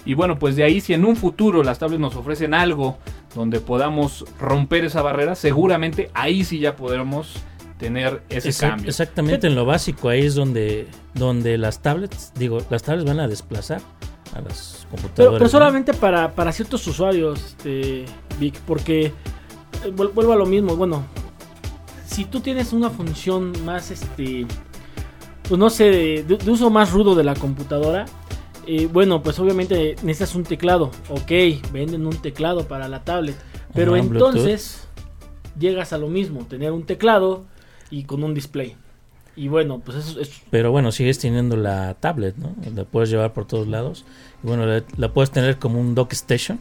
[0.06, 2.98] Y bueno, pues de ahí si en un futuro las tablets nos ofrecen algo
[3.36, 7.36] donde podamos romper esa barrera, seguramente ahí sí ya podremos
[7.78, 8.90] tener ese Exact- cambio.
[8.90, 13.28] Exactamente en lo básico, ahí es donde, donde las tablets, digo, las tablets van a
[13.28, 13.82] desplazar
[14.36, 15.14] a las computadoras.
[15.16, 15.50] Pero, pero ¿no?
[15.50, 18.06] solamente para, para ciertos usuarios, este,
[18.40, 19.14] Vic, porque eh,
[19.96, 20.76] vuel- vuelvo a lo mismo.
[20.76, 21.04] Bueno,
[22.06, 24.46] si tú tienes una función más, este,
[25.48, 28.06] pues no sé, de, uso más rudo de la computadora,
[28.68, 30.92] eh, bueno, pues obviamente necesitas un teclado.
[31.10, 31.32] Ok,
[31.72, 33.36] venden un teclado para la tablet.
[33.74, 34.12] Pero Bluetooth.
[34.12, 34.88] entonces
[35.58, 37.46] llegas a lo mismo, tener un teclado
[37.92, 38.76] y con un display.
[39.40, 40.32] Y bueno, pues eso es...
[40.50, 42.54] Pero bueno, sigues teniendo la tablet, ¿no?
[42.76, 44.04] La puedes llevar por todos lados.
[44.44, 46.60] Y bueno, la, la puedes tener como un dock station.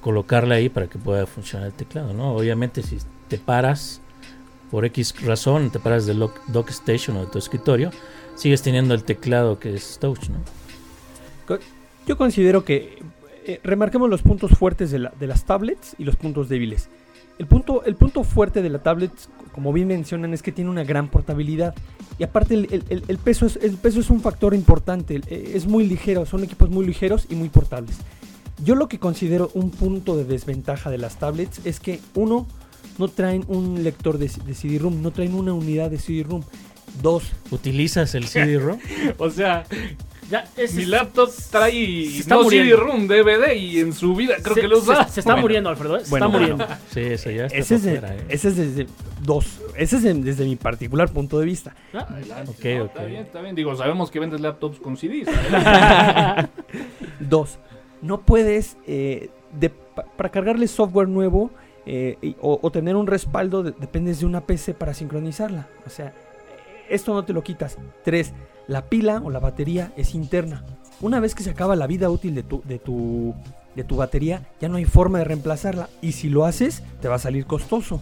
[0.00, 2.34] Colocarla ahí para que pueda funcionar el teclado, ¿no?
[2.34, 2.96] Obviamente si
[3.28, 4.00] te paras
[4.70, 7.90] por X razón, te paras del lock- dock station o de tu escritorio,
[8.36, 10.38] sigues teniendo el teclado que es touch, ¿no?
[12.06, 13.02] Yo considero que
[13.44, 16.88] eh, remarquemos los puntos fuertes de, la- de las tablets y los puntos débiles.
[17.38, 19.10] El punto, el punto fuerte de la tablet,
[19.52, 21.74] como bien mencionan, es que tiene una gran portabilidad.
[22.18, 25.20] Y aparte el, el- peso, es, el peso es un factor importante.
[25.26, 27.96] eh, Es muy ligero, son equipos muy ligeros y muy portables.
[28.64, 32.46] Yo lo que considero un punto de desventaja de las tablets es que uno,
[32.98, 36.42] no traen un lector de, de CD-ROOM, no traen una unidad de CD-ROOM.
[37.02, 38.78] Dos, ¿Utilizas el CD-ROM?
[39.18, 39.66] O sea,
[40.30, 41.72] Ya, es- mi laptop trae
[42.10, 42.76] se está no muriendo.
[42.76, 45.08] CD-ROM, DVD y en su vida creo se, que lo se- usa.
[45.08, 45.42] se está Bueno.
[45.42, 45.96] muriendo, Alfredo.
[45.98, 46.04] ¿eh?
[46.04, 46.66] Se Bueno, está muriendo.
[46.90, 48.24] sí, eso ya está ese es, por de- fuera, ¿eh?
[48.28, 48.86] ese es desde
[49.22, 49.60] dos.
[49.76, 51.74] Ese es de- desde mi particular punto de vista.
[51.94, 52.88] Ah, Adelante, Ok, no, ok.
[52.90, 53.54] Está bien, está bien.
[53.54, 55.28] Digo, sabemos que vendes laptops con CDs.
[57.20, 57.58] Dos,
[58.02, 61.50] no puedes, eh, de- pa- para cargarle software nuevo
[61.86, 65.68] eh, y- o, o tener un respaldo, de- dependes de una PC para sincronizarla.
[65.86, 66.12] O sea,
[66.88, 67.78] esto no te lo quitas.
[68.04, 68.32] Tres,
[68.68, 70.64] la pila o la batería es interna.
[71.00, 73.34] Una vez que se acaba la vida útil de tu, de tu,
[73.74, 75.88] de tu batería, ya no hay forma de reemplazarla.
[76.00, 78.00] Y si lo haces, te va a salir costoso.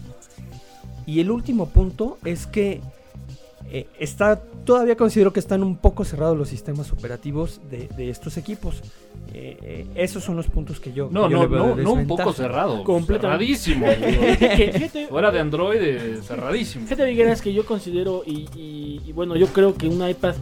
[1.05, 2.81] Y el último punto es que
[3.71, 8.37] eh, está todavía considero que están un poco cerrados los sistemas operativos de, de estos
[8.37, 8.81] equipos.
[9.33, 11.09] Eh, eh, esos son los puntos que yo.
[11.11, 12.83] No, que yo no, le veo no, de no un poco cerrado.
[12.83, 13.55] Completamente.
[13.57, 13.85] Cerradísimo.
[14.73, 16.85] Fíjate, Fuera de Android, eh, cerradísimo.
[16.85, 20.35] Fíjate, Vigueras, que yo considero, y, y- y bueno, yo creo que un iPad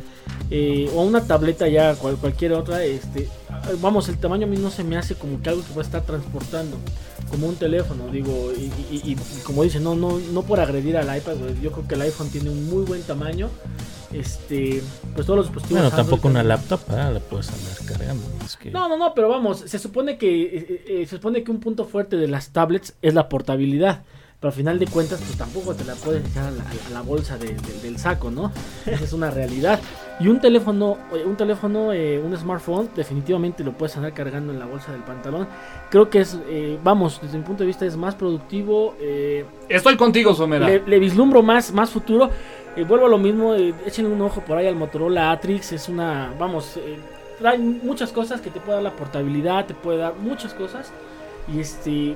[0.52, 3.28] eh, o una tableta ya, cual- cualquier otra, este,
[3.82, 5.86] vamos, el tamaño a mí no se me hace como que algo que va a
[5.86, 6.78] estar transportando,
[7.34, 11.36] como un teléfono, digo, y, y- como dice, no, no, no por agredir al iPad,
[11.38, 13.50] güey, yo creo que el iPhone tiene un muy buen tamaño,
[14.12, 14.84] este,
[15.16, 15.82] pues todos los dispositivos.
[15.82, 18.24] Bueno, Android tampoco una laptop, ah, la puedes andar cargando.
[18.46, 18.70] Es que...
[18.72, 21.86] No, no, no, pero vamos, se supone que eh, eh, se supone que un punto
[21.86, 24.04] fuerte de las tablets es la portabilidad.
[24.40, 27.02] Pero al final de cuentas, pues tampoco te la puedes echar a la, a la
[27.02, 28.52] bolsa de- de- del saco, ¿no?
[28.86, 29.80] Esa es una realidad.
[30.20, 34.60] Y un teléfono, eh, un teléfono, eh, un smartphone, definitivamente lo puedes andar cargando en
[34.60, 35.48] la bolsa del pantalón.
[35.90, 38.96] Creo que es, eh, vamos, desde mi punto de vista es más productivo.
[39.02, 40.68] eh, Estoy contigo, Somera.
[40.68, 42.30] le, le vislumbro más, más futuro.
[42.76, 45.72] Eh, vuelvo a lo mismo, eh, échenle un ojo por ahí al Motorola Atrix.
[45.74, 46.98] Es una, vamos, eh,
[47.40, 50.92] trae muchas cosas que te puede dar la portabilidad, te puede dar muchas cosas.
[51.52, 52.16] Y este,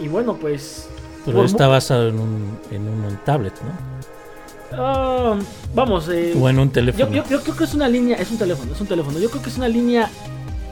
[0.00, 0.88] y bueno, pues.
[1.26, 3.93] Pero está basado en un, en un tablet, ¿no?
[4.78, 5.36] Ah,
[5.74, 7.10] vamos, eh, O en un teléfono.
[7.10, 9.18] yo- yo creo que es una línea, es un teléfono, es un teléfono.
[9.18, 10.10] Yo creo que es una línea,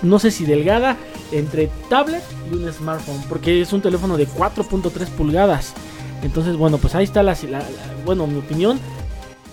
[0.03, 0.97] no sé si delgada,
[1.33, 5.73] entre tablet y un smartphone, porque es un teléfono de 4.3 pulgadas.
[6.23, 7.67] Entonces, bueno, pues ahí está la, la- la-
[8.05, 8.79] bueno, mi opinión.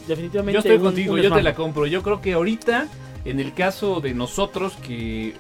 [0.08, 0.54] Definitivamente.
[0.54, 1.86] Yo estoy un- contigo, un yo te la compro.
[1.86, 2.88] Yo creo que ahorita,
[3.26, 5.36] en el caso de nosotros que,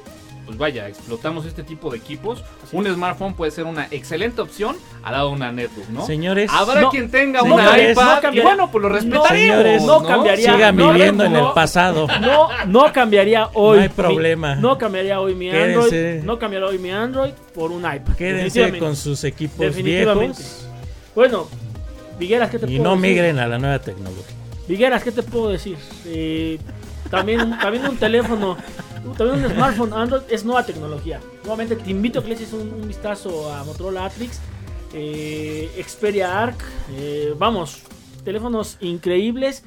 [0.50, 5.12] pues vaya, explotamos este tipo de equipos, un smartphone puede ser una excelente opción al
[5.12, 6.04] lado de una netbook, ¿no?
[6.08, 8.96] Señores, Habrá No, quien tenga señores, una no iPad y cambiaría- bueno, pues lo no,
[8.96, 9.30] respetaremos.
[9.38, 12.08] señores, no cambiaría- sigan no, viviendo en no, el pasado.
[12.20, 13.78] No, no cambiaría hoy.
[13.78, 14.56] No hay mi- problema.
[14.56, 16.08] no cambiaría hoy mi Quédense.
[16.10, 16.24] Android.
[16.24, 18.16] No cambiaría hoy mi Android por un iPad.
[18.18, 20.38] Quédense con sus equipos Definitivamente.
[20.40, 20.66] viejos
[21.14, 21.48] Bueno,
[22.18, 23.10] Vigueras, ¿qué te y puedo no decir?
[23.16, 24.36] migren a la nueva tecnología.
[24.68, 25.78] Vigueras, ¿qué te puedo decir?
[26.08, 26.58] Eh,
[27.10, 28.58] también, también un teléfono,
[29.18, 31.20] también un smartphone Android es nueva tecnología.
[31.44, 34.40] Nuevamente te invito a que le eches un, un vistazo a Motorola Atrix,
[34.94, 36.62] eh, Xperia Arc,
[36.94, 37.84] eh, vamos,
[38.24, 39.64] teléfonos increíbles.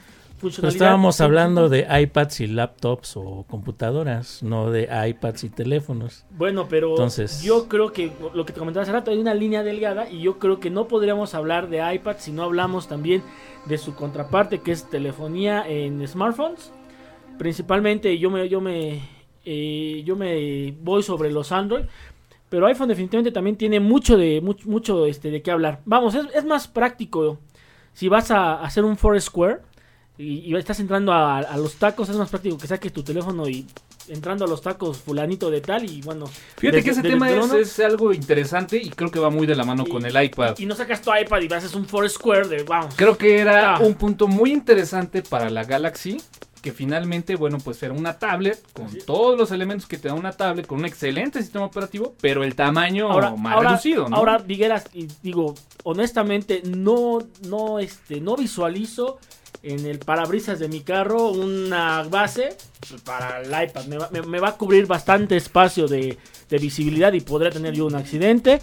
[0.57, 6.25] Pero estábamos hablando de iPads y laptops o computadoras, no de iPads y teléfonos.
[6.31, 9.63] Bueno, pero Entonces- yo creo que lo que te comentaba hace rato hay una línea
[9.63, 13.23] delgada y yo creo que no podríamos hablar de iPad si no hablamos también
[13.67, 16.73] de su contraparte que es telefonía en smartphones.
[17.39, 19.01] Principalmente yo me yo me
[19.45, 21.85] eh, yo me voy sobre los Android,
[22.49, 25.81] pero iPhone definitivamente también tiene mucho de mucho, mucho este de qué hablar.
[25.85, 27.39] Vamos, es, es más práctico
[27.95, 29.59] si vas a hacer un Foursquare
[30.19, 33.49] y, y estás entrando a, a los tacos es más práctico que saques tu teléfono
[33.49, 33.67] y
[34.09, 36.27] entrando a los tacos fulanito de tal y bueno
[36.59, 39.65] Fíjate que ese tema es, es algo interesante y creo que va muy de la
[39.65, 40.57] mano y- con el iPad.
[40.59, 43.81] y, no sacas tu iPad y haces un Foursquare de vamos Creo que era Ah.
[43.81, 46.21] un punto muy interesante para la Galaxy.
[46.63, 50.31] Que finalmente, bueno, pues era una tablet con todos los elementos que te da una
[50.33, 54.17] tablet, con un excelente sistema operativo, pero el tamaño ahora, más ahora, reducido, ¿no?
[54.17, 59.19] ahora Vigueras, y digo, honestamente, no, no, este, no visualizo
[59.65, 62.57] en el parabrisas de mi carro una base
[63.05, 63.85] para el iPad.
[63.87, 66.17] Me va, me- me va a cubrir bastante espacio de,
[66.49, 68.61] de visibilidad y podría tener yo un accidente.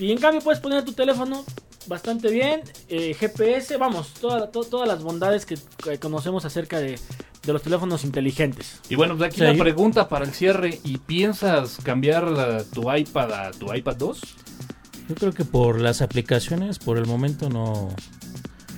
[0.00, 1.44] Y en cambio puedes poner tu teléfono
[1.86, 6.98] bastante bien, eh, GPS, vamos, toda- to- todas las bondades que, que conocemos acerca de,
[7.44, 8.80] de los teléfonos inteligentes.
[8.88, 9.46] Y bueno, pues aquí Sí.
[9.46, 10.80] la pregunta para el cierre.
[10.84, 14.20] ¿Y piensas cambiar la- tu iPad a tu iPad 2?
[15.08, 17.88] Yo creo que por las aplicaciones, por el momento no,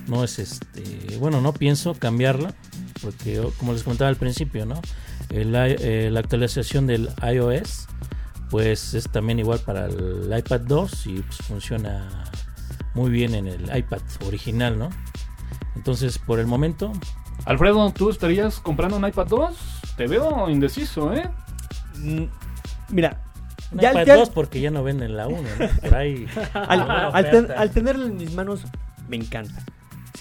[0.07, 2.53] no es este, bueno, no pienso cambiarla,
[3.01, 4.81] porque como les comentaba al principio, ¿no?
[5.29, 7.85] El eh, la actualización del iOS,
[8.53, 12.07] pues es también igual para el iPad 2 y pues, funciona
[12.93, 14.89] muy bien en el iPad original, ¿no?
[15.75, 16.91] Entonces, por el momento,
[17.45, 19.55] Alfredo, ¿tú estarías comprando un iPad 2?
[19.97, 21.27] Te veo indeciso, ¿eh?
[21.97, 22.25] Mm,
[22.89, 23.23] Mira,
[23.71, 25.67] un ya, iPad ya- 2 porque ya no venden la 1, ¿no?
[25.81, 26.27] Por ahí.
[26.53, 26.81] al,
[27.11, 28.61] al ten- al tenerla en mis manos,
[29.09, 29.63] me encanta.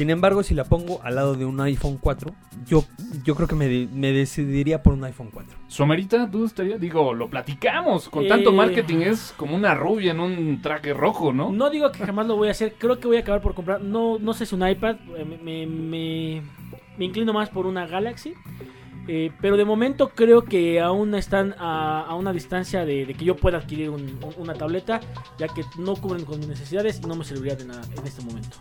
[0.02, 2.34] Sin embargo, si la pongo al lado de un iPhone 4,
[2.66, 2.84] yo,
[3.22, 5.56] yo creo que me, de- me decidiría por un iPhone 4.
[5.68, 6.80] Somerita, ¿tú estarías?
[6.80, 8.08] Digo, lo platicamos.
[8.08, 8.52] Con tanto Eh.
[8.52, 11.52] marketing es como una rubia en un traje rojo, ¿no?
[11.52, 13.80] No digo que jamás lo voy a hacer, creo que voy a acabar por comprar,
[13.80, 16.42] no, no sé si un iPad, eh, me, me, me-
[16.98, 18.34] me inclino más por una Galaxy,
[19.06, 23.24] eh, pero de momento creo que aún están a, a una distancia de, de que
[23.24, 24.98] yo pueda adquirir un- un- una tableta,
[25.38, 28.20] ya que no cubren con mis necesidades y no me serviría de nada en este
[28.20, 28.56] momento.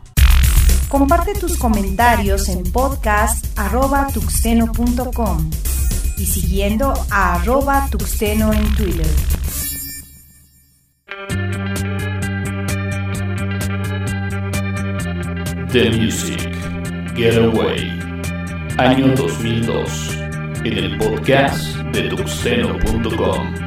[0.92, 5.50] Comparte tus comentarios en podcast.tuxteno.com
[6.18, 9.08] y siguiendo a arroba tuxteno en Twitter.
[15.72, 16.52] The Music
[17.16, 17.98] Getaway,
[18.78, 20.18] año 2002,
[20.66, 23.62] en el podcast de tuxteno.com.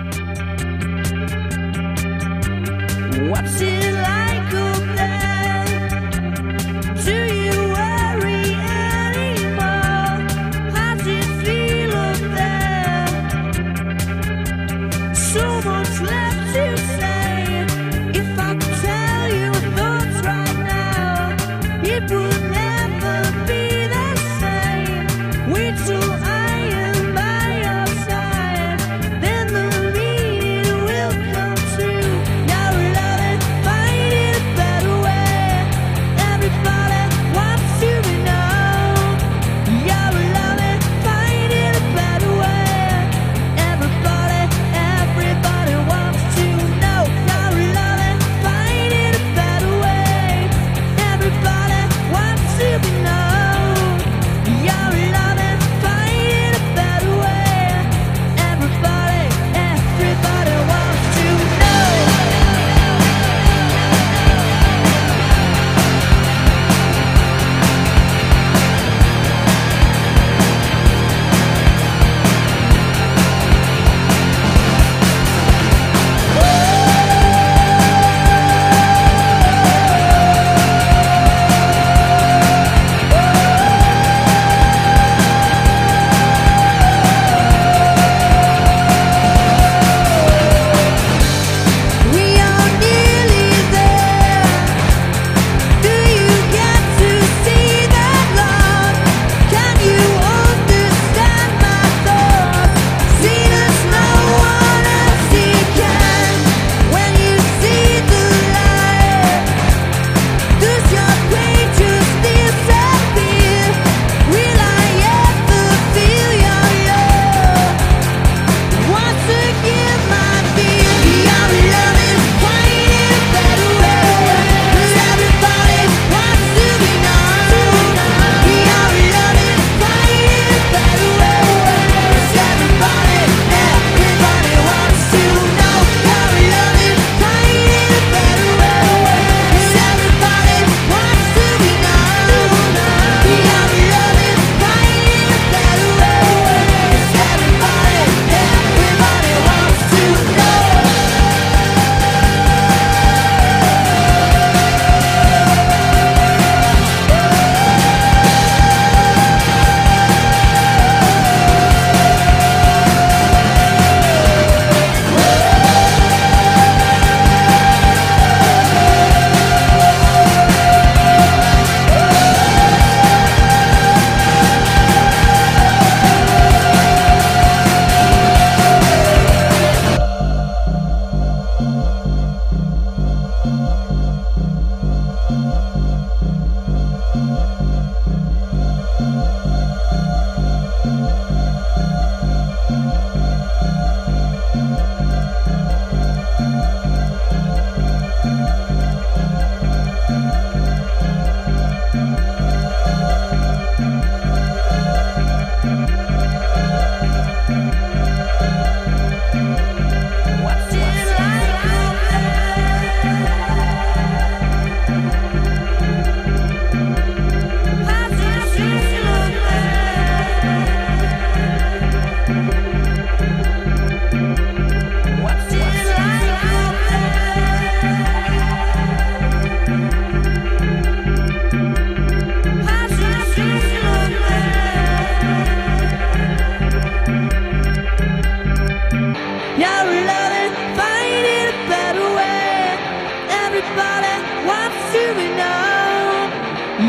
[243.56, 244.14] Everybody
[244.48, 246.26] wants to be known.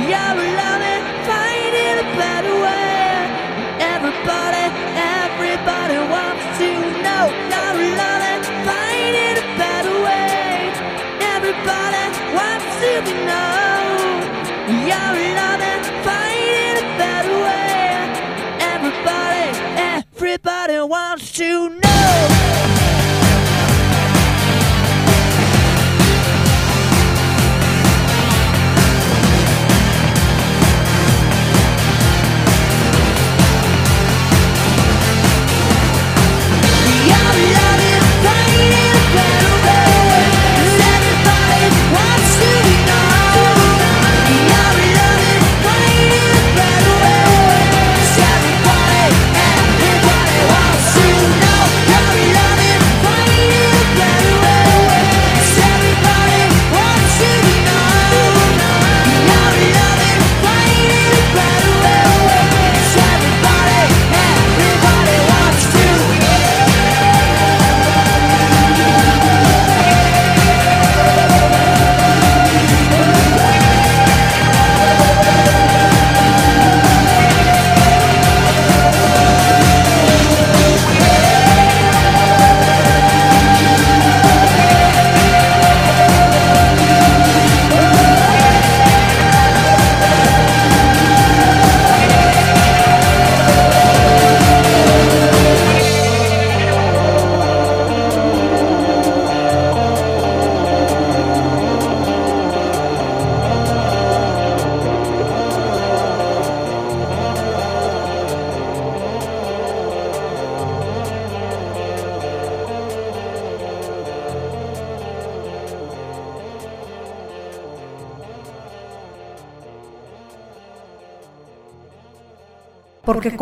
[0.10, 3.30] You're alone, and finding a better way.
[3.94, 4.66] Everybody,
[4.98, 6.70] everybody wants to
[7.06, 7.26] know.
[7.54, 10.74] You're alone, and finding a better way.
[11.36, 12.04] Everybody
[12.34, 13.45] wants to be known.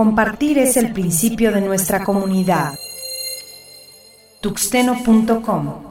[0.03, 2.77] Compartir es el principio de nuestra comunidad.
[4.41, 5.81] Tuxteno.com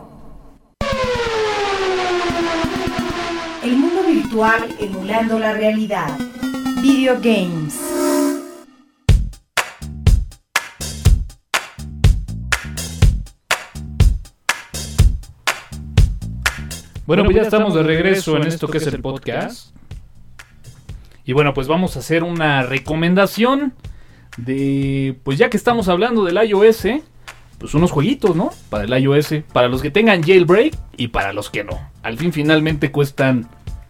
[3.63, 6.19] El mundo virtual emulando la realidad.
[6.83, 7.81] Video Games.
[17.07, 19.75] Bueno, pues ya estamos de regreso en esto que es el podcast.
[21.25, 23.73] Y bueno, pues vamos a hacer una recomendación
[24.37, 26.87] de, pues ya que estamos hablando del iOS,
[27.59, 28.51] pues unos jueguitos, ¿no?
[28.71, 31.79] Para el iOS, para los que tengan jailbreak y para los que no.
[32.03, 33.49] Al fin finalmente cuestan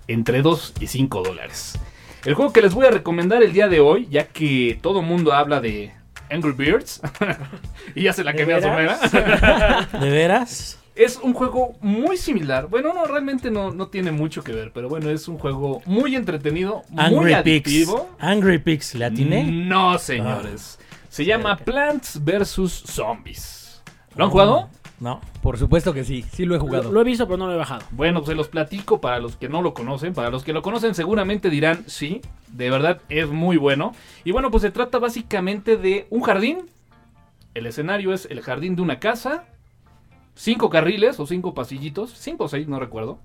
[0.09, 1.79] entre 2 y 5 dólares.
[2.25, 5.33] El juego que les voy a recomendar el día de hoy, ya que todo mundo
[5.33, 5.93] habla de
[6.31, 7.01] Angry Birds,
[7.95, 8.61] y ya se la ¿De quemé a?
[8.63, 9.89] Somera.
[10.01, 10.79] ¿De veras?
[10.95, 12.69] Es un juego muy similar.
[12.69, 16.15] Bueno, no, realmente no, no tiene mucho que ver, pero bueno, es un juego muy
[16.17, 17.37] entretenido, muy Angry Pigs.
[17.39, 18.11] adictivo.
[18.19, 19.45] Angry Pigs, ¿le atiné?
[19.45, 20.79] No, señores.
[21.09, 22.85] Se llama Plants vs.
[22.87, 23.83] Zombies.
[24.17, 24.69] ¿Lo han jugado?
[25.01, 25.21] No.
[25.43, 26.85] Por supuesto que sí, sí lo he jugado.
[26.85, 27.83] Lo, lo he visto, pero no lo he bajado.
[27.91, 30.13] Bueno, se los platico para los que no lo conocen.
[30.13, 33.95] Para los que lo conocen seguramente dirán, sí, de verdad es muy bueno.
[34.25, 36.67] Y bueno, pues se trata básicamente de un jardín.
[37.55, 39.45] El escenario es el jardín de una casa.
[40.35, 42.13] Cinco carriles o cinco pasillitos.
[42.17, 43.19] Cinco o seis, no recuerdo.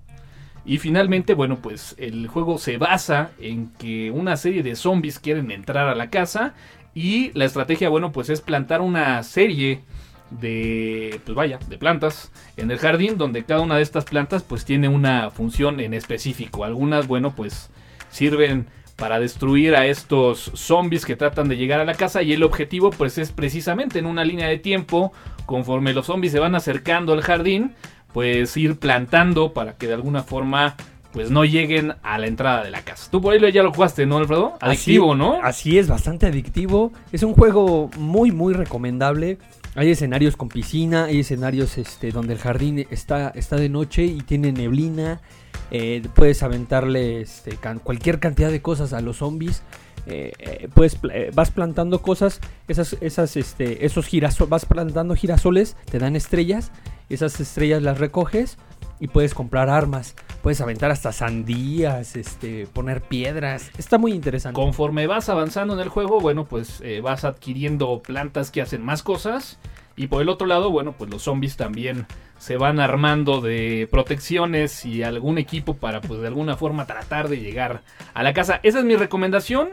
[0.64, 5.50] Y finalmente, bueno, pues el juego se basa en que una serie de zombies quieren
[5.50, 6.54] entrar a la casa.
[6.94, 9.82] Y la estrategia, bueno, pues es plantar una serie
[10.30, 14.64] de, pues vaya, de plantas en el jardín, donde cada una de estas plantas pues
[14.64, 16.64] tiene una función en específico.
[16.64, 17.70] Algunas, bueno, pues
[18.10, 22.42] sirven para destruir a estos zombies que tratan de llegar a la casa y el
[22.42, 25.12] objetivo pues es precisamente en una línea de tiempo,
[25.48, 27.72] conforme los zombies se van acercando al jardín,
[28.12, 30.76] pues ir plantando para que de alguna forma
[31.12, 33.10] pues no lleguen a la entrada de la casa.
[33.10, 34.58] Tú por ahí ya lo jugaste, ¿no, Alfredo?
[34.60, 35.40] Adictivo, Así- ¿no?
[35.42, 36.92] Así es, bastante adictivo.
[37.12, 39.38] Es un juego muy, muy recomendable.
[39.74, 44.18] Hay escenarios con piscina, hay escenarios este, donde el jardín está, está de noche y
[44.20, 45.22] tiene neblina.
[45.70, 49.62] Eh, puedes aventarle este, can- cualquier cantidad de cosas a los zombies.
[50.10, 50.68] Eh,
[51.34, 56.72] vas plantando cosas, esas, esas, este, esos girasoles, vas plantando girasoles, te dan estrellas,
[57.10, 58.56] esas estrellas las recoges
[59.00, 64.54] y puedes comprar armas, puedes aventar hasta sandías, este, poner piedras, está muy interesante.
[64.54, 69.58] Conforme vas avanzando en el juego, bueno, pues vas adquiriendo plantas que hacen más cosas.
[69.98, 72.06] Y por el otro lado, bueno, pues los zombies también
[72.38, 77.40] se van armando de protecciones y algún equipo para, pues de alguna forma tratar de
[77.40, 77.82] llegar
[78.14, 78.60] a la casa.
[78.62, 79.70] Esa es mi recomendación.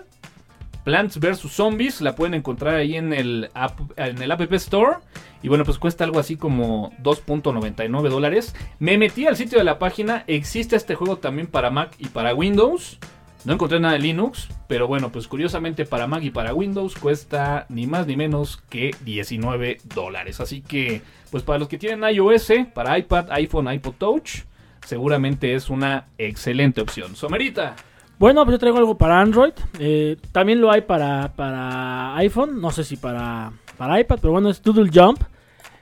[0.83, 4.97] Plants vs Zombies, la pueden encontrar ahí en el, app, en el App Store.
[5.43, 8.55] Y bueno, pues cuesta algo así como 2.99 dólares.
[8.79, 10.23] Me metí al sitio de la página.
[10.25, 12.99] Existe este juego también para Mac y para Windows.
[13.45, 17.67] No encontré nada de Linux, pero bueno, pues curiosamente para Mac y para Windows cuesta
[17.69, 20.39] ni más ni menos que 19 dólares.
[20.39, 24.41] Así que, pues para los que tienen iOS, para iPad, iPhone, iPod Touch,
[24.83, 27.15] seguramente es una excelente opción.
[27.15, 27.75] Somerita.
[28.17, 29.53] Bueno, pues yo traigo algo para Android.
[29.77, 32.59] Eh, también lo hay para, para iPhone.
[32.59, 35.21] No sé si para, para iPad, pero bueno, es Doodle Jump.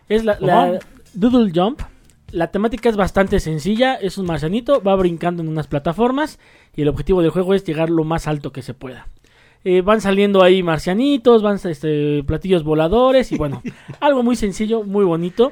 [0.09, 0.80] Es la, la-.
[1.14, 1.82] Doodle Jump.
[2.34, 3.93] La temática es bastante sencilla.
[3.93, 6.39] Es un marcianito, va brincando en unas plataformas.
[6.75, 9.07] Y el objetivo del juego es llegar lo más alto que se pueda.
[9.66, 13.32] Eh, van saliendo ahí marcianitos, van este, platillos voladores.
[13.32, 13.61] Y bueno,
[13.99, 15.51] algo muy sencillo, muy bonito.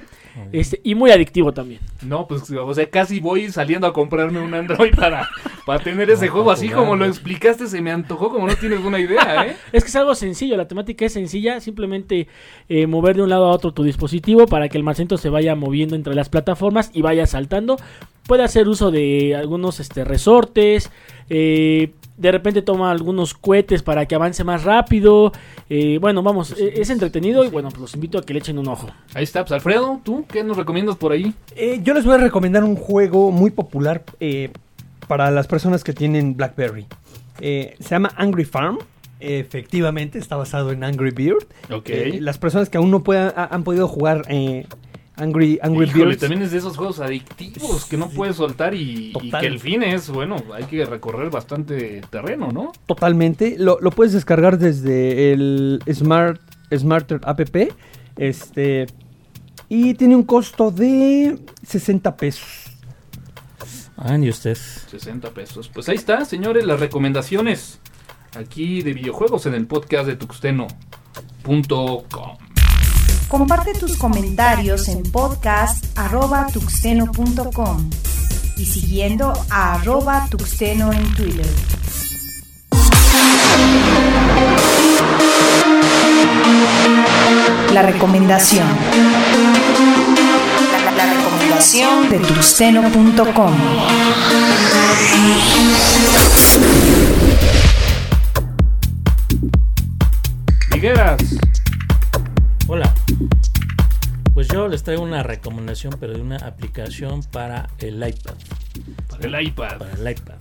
[0.51, 1.82] Este, y muy adictivo también.
[2.01, 5.28] No, pues o sea, casi voy saliendo a comprarme un Android para,
[5.66, 6.51] para tener ese juego.
[6.51, 9.55] Así como lo explicaste, se me antojó como no tienes una idea, ¿eh?
[9.72, 12.28] Es que es algo sencillo, la temática es sencilla, simplemente
[12.70, 15.55] eh, mover de un lado a otro tu dispositivo para que el marcianito se vaya
[15.55, 17.78] moviendo entre las plataformas y vaya saltando.
[18.26, 20.91] Puede hacer uso de algunos este, resortes,
[21.30, 21.91] eh,
[22.22, 25.32] de repente toma algunos cohetes para que avance más rápido.
[25.69, 28.57] eh, bueno, vamos, eh, es entretenido y bueno, pues los invito a que le echen
[28.59, 28.88] un ojo.
[29.13, 31.34] Ahí está, pues Alfredo, ¿tú qué nos recomiendas por ahí?
[31.55, 34.51] Eh, yo les voy a recomendar un juego muy popular eh,
[35.07, 36.86] para las personas que tienen BlackBerry.
[37.39, 38.78] Eh, se llama Angry Farm.
[39.19, 41.45] Efectivamente, está basado en Angry Bird.
[41.72, 41.89] Ok.
[41.89, 44.65] Eh, las personas que aún no puedan, ha- han podido jugar eh,
[45.22, 46.19] Angry, Angry Híjole, Birds.
[46.19, 49.84] también es de esos juegos adictivos que no puedes soltar y, y que el fin
[49.84, 52.72] es, bueno, hay que recorrer bastante terreno, ¿no?
[52.88, 53.55] Totalmente.
[53.59, 56.41] Lo, lo puedes descargar desde el Smart
[56.76, 57.41] Smarter app.
[58.17, 58.88] Este.
[59.69, 62.72] Y tiene un costo de 60 pesos.
[63.97, 64.55] Ande usted.
[64.55, 65.69] 60 pesos.
[65.69, 67.80] Pues ahí está, señores, las recomendaciones
[68.36, 70.78] aquí de videojuegos en el podcast de tuxteno.com.
[73.32, 77.89] Comparte tus comentarios en podcast.tuxteno.com
[78.57, 81.45] y siguiendo a arroba tuxteno en Twitter.
[87.71, 88.67] La recomendación.
[90.73, 93.55] La, la recomendación de tuxteno.com.
[100.73, 101.17] Ligueras.
[102.67, 102.93] Hola.
[104.41, 108.33] Pues yo les traigo una recomendación, pero de una aplicación para el iPad.
[109.07, 109.77] Para el iPad.
[109.77, 110.33] Para el iPad.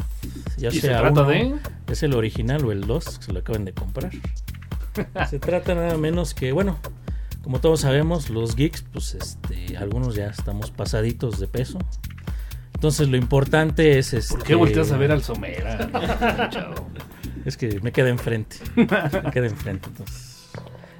[0.57, 1.55] Ya ¿Y se trata uno, de?
[1.87, 4.11] Es el original o el 2, que se lo acaban de comprar.
[5.29, 6.79] se trata nada menos que, bueno,
[7.43, 11.79] como todos sabemos, los geeks, pues este, algunos ya estamos pasaditos de peso.
[12.73, 14.35] Entonces lo importante es este.
[14.35, 16.49] ¿Por qué volteas a ver al Somera?
[16.51, 16.89] chavo?
[17.45, 18.57] Es que me queda enfrente.
[18.77, 18.87] me
[19.31, 20.49] queda enfrente, entonces.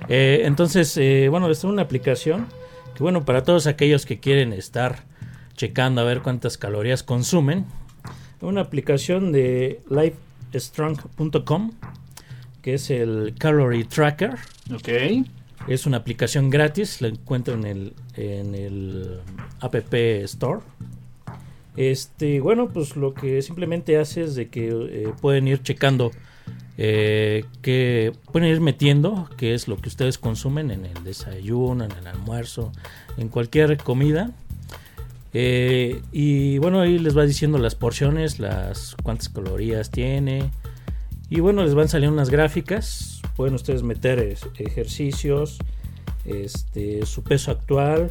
[0.07, 2.60] Eh, entonces, eh, bueno, les traigo una aplicación
[3.01, 5.05] que, bueno, para todos aquellos que quieren estar
[5.57, 7.65] checando a ver cuántas calorías consumen,
[8.43, 11.73] una aplicación de livestrong.com
[12.61, 14.35] que es el Calorie Tracker.
[14.75, 14.89] Ok.
[15.67, 19.21] Es una aplicación gratis, la encuentro en el, en el
[19.61, 20.61] App Store.
[21.77, 26.11] Este, bueno, pues lo que simplemente hace es de que eh, pueden ir checando,
[26.83, 31.93] eh, que pueden ir metiendo qué es lo que ustedes consumen en el desayuno, en
[31.93, 32.73] el almuerzo,
[33.19, 34.31] en cualquier comida.
[35.35, 40.53] Eh, y bueno, ahí les va diciendo las porciones, las cuántas calorías tiene.
[41.29, 43.21] Y bueno, les van saliendo unas gráficas.
[43.37, 45.59] Pueden ustedes meter ejercicios,
[46.25, 48.11] este, su peso actual.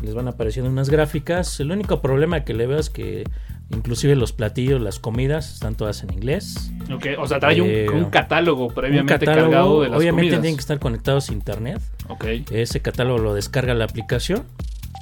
[0.00, 1.60] Les van apareciendo unas gráficas.
[1.60, 3.24] El único problema que le veo es que
[3.70, 6.70] inclusive los platillos, las comidas, están todas en inglés.
[6.92, 10.20] Ok, o sea, trae un, Eh, un catálogo previamente Un catálogo, cargado de las obviamente
[10.22, 10.40] comidas.
[10.42, 11.80] tienen que estar conectados a internet.
[12.08, 12.24] Ok.
[12.50, 14.44] Ese catálogo lo descarga la aplicación.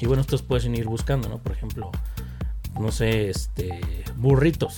[0.01, 1.39] Y bueno, estos pueden ir buscando, ¿no?
[1.39, 1.91] Por ejemplo,
[2.81, 3.81] no sé, este,
[4.17, 4.75] burritos.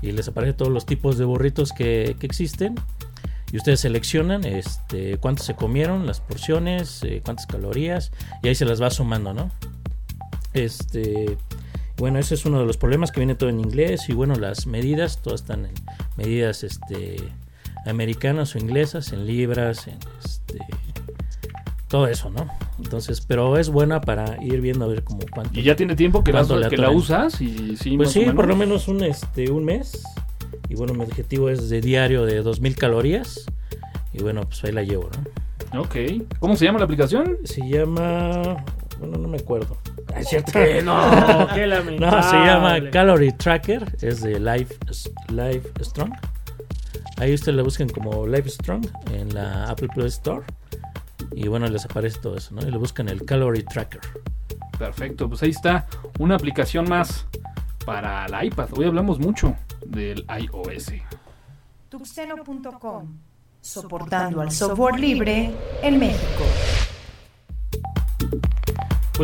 [0.00, 2.74] Y les aparece todos los tipos de burritos que, que existen.
[3.52, 8.12] Y ustedes seleccionan este, cuántos se comieron, las porciones, eh, cuántas calorías.
[8.42, 9.50] Y ahí se las va sumando, ¿no?
[10.52, 11.36] Este,
[11.96, 14.08] bueno, ese es uno de los problemas que viene todo en inglés.
[14.08, 15.74] Y bueno, las medidas, todas están en
[16.16, 17.16] medidas este,
[17.86, 20.58] americanas o inglesas, en libras, en este,
[21.88, 22.48] todo eso, ¿no?
[22.82, 25.58] Entonces, pero es buena para ir viendo a ver como cuánto.
[25.58, 27.40] ¿Y ya tiene tiempo que, la, que la usas?
[27.40, 30.02] Y, sí, Pues sí, por lo menos un, este, un mes.
[30.68, 33.46] Y bueno, mi objetivo es de diario de 2000 calorías.
[34.12, 35.10] Y bueno, pues ahí la llevo,
[35.72, 35.82] ¿no?
[35.82, 35.96] Ok.
[36.38, 37.38] ¿Cómo se llama la aplicación?
[37.44, 38.64] Se llama.
[38.98, 39.76] Bueno, no me acuerdo.
[40.14, 40.52] Ah, es cierto.
[40.52, 42.16] Que no, qué lamentable.
[42.16, 43.96] No, se llama Calorie Tracker.
[44.00, 44.76] Es de Life,
[45.28, 46.12] Life Strong.
[47.16, 50.42] Ahí ustedes la buscan como Life Strong en la Apple Play Store.
[51.32, 52.62] Y bueno, les aparece todo eso, ¿no?
[52.66, 54.00] Y le buscan el Calorie Tracker.
[54.78, 55.86] Perfecto, pues ahí está
[56.18, 57.26] una aplicación más
[57.86, 58.68] para la iPad.
[58.76, 59.54] Hoy hablamos mucho
[59.86, 60.92] del iOS.
[61.88, 63.18] Tuxteno.com.
[63.60, 65.50] Soportando al software libre
[65.82, 66.44] en México.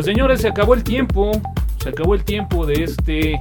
[0.01, 1.29] Pues señores, se acabó el tiempo.
[1.77, 3.39] Se acabó el tiempo de este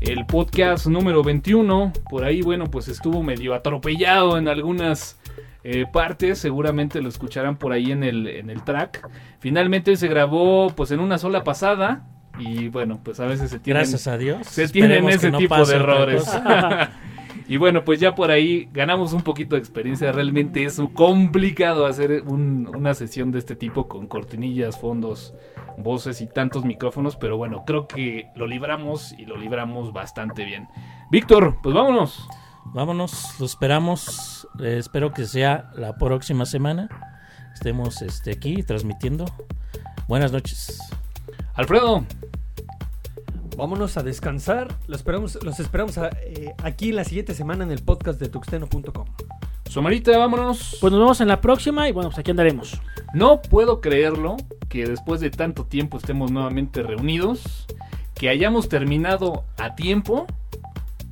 [0.00, 1.92] el podcast número 21.
[2.08, 5.18] Por ahí, bueno, pues estuvo medio atropellado en algunas
[5.64, 6.38] eh, partes.
[6.38, 9.04] Seguramente lo escucharán por ahí en el, en el track.
[9.40, 12.06] Finalmente se grabó pues en una sola pasada.
[12.38, 14.46] Y bueno, pues a veces se tienen, Gracias a Dios.
[14.46, 16.24] se tienen Esperemos ese no tipo de errores.
[17.52, 20.12] y bueno, pues ya por ahí ganamos un poquito de experiencia.
[20.12, 25.34] Realmente es complicado hacer un- una sesión de este tipo con cortinillas, fondos,
[25.76, 27.16] voces y tantos micrófonos.
[27.16, 30.68] Pero bueno, creo que lo libramos y lo libramos bastante bien.
[31.10, 32.28] Víctor, pues vámonos.
[32.66, 34.46] Vámonos, lo esperamos.
[34.60, 36.88] Eh, espero que sea la próxima semana.
[37.52, 39.24] Estemos este, aquí transmitiendo.
[40.06, 40.78] Buenas noches.
[41.54, 42.04] Alfredo.
[43.60, 44.74] Vámonos a descansar.
[44.88, 49.06] Los esperamos, los esperamos a- eh, aquí la siguiente semana en el podcast de tuxteno.com.
[49.68, 50.78] Somarita, vámonos.
[50.80, 52.80] Pues nos vemos en la próxima y bueno, pues aquí andaremos.
[53.14, 54.36] No puedo creerlo
[54.68, 57.66] que después de tanto tiempo estemos nuevamente reunidos,
[58.14, 60.26] que hayamos terminado a tiempo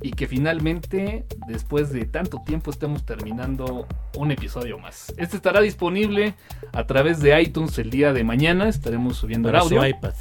[0.01, 3.85] y que finalmente después de tanto tiempo estemos terminando
[4.17, 5.13] un episodio más.
[5.17, 6.33] Este estará disponible
[6.73, 10.13] a través de iTunes el día de mañana, estaremos subiendo Para el audio su iPad.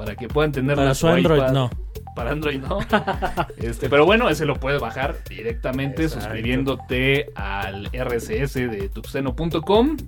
[0.00, 1.68] Para que puedan tener Para su Android, no.
[2.16, 2.78] Para Android no.
[3.58, 6.24] Este, pero bueno, ese lo puedes bajar directamente Exacto.
[6.24, 9.98] suscribiéndote al RSS de tuxeno.com.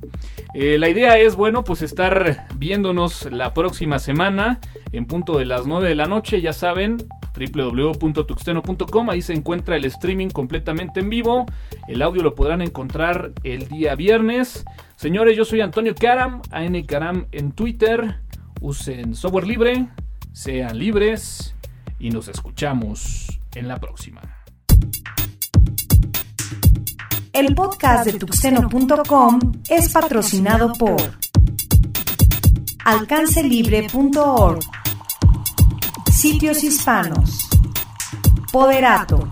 [0.55, 4.61] Eh, la idea es, bueno, pues estar viéndonos la próxima semana
[4.93, 6.97] en punto de las 9 de la noche, ya saben,
[7.35, 11.47] www.tuxteno.com, ahí se encuentra el streaming completamente en vivo,
[11.89, 14.65] el audio lo podrán encontrar el día viernes.
[14.97, 18.21] Señores, yo soy Antonio Karam, AN Karam en Twitter,
[18.63, 19.89] usen software libre,
[20.33, 21.55] sean libres
[21.99, 24.23] y nos escuchamos en la próxima.
[27.33, 31.01] El podcast de tuxteno.com es patrocinado por
[32.85, 34.61] alcancelibre.org,
[36.13, 37.49] Sitios Hispanos,
[38.53, 39.29] Poderato,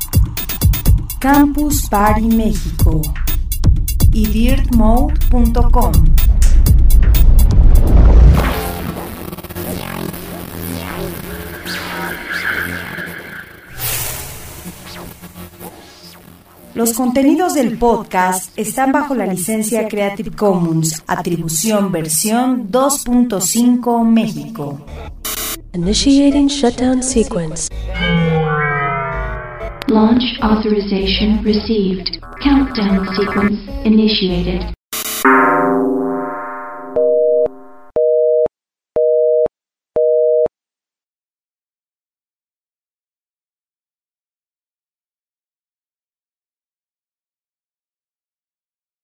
[1.20, 3.00] Campus Party México
[4.12, 5.92] y dirtmode.com.
[16.74, 24.80] Los contenidos del podcast están bajo la licencia Creative Commons, atribución versión 2.5 México.
[25.72, 27.68] Initiating shutdown sequence.
[29.88, 32.20] Launch authorization received.
[32.40, 34.72] Countdown sequence initiated.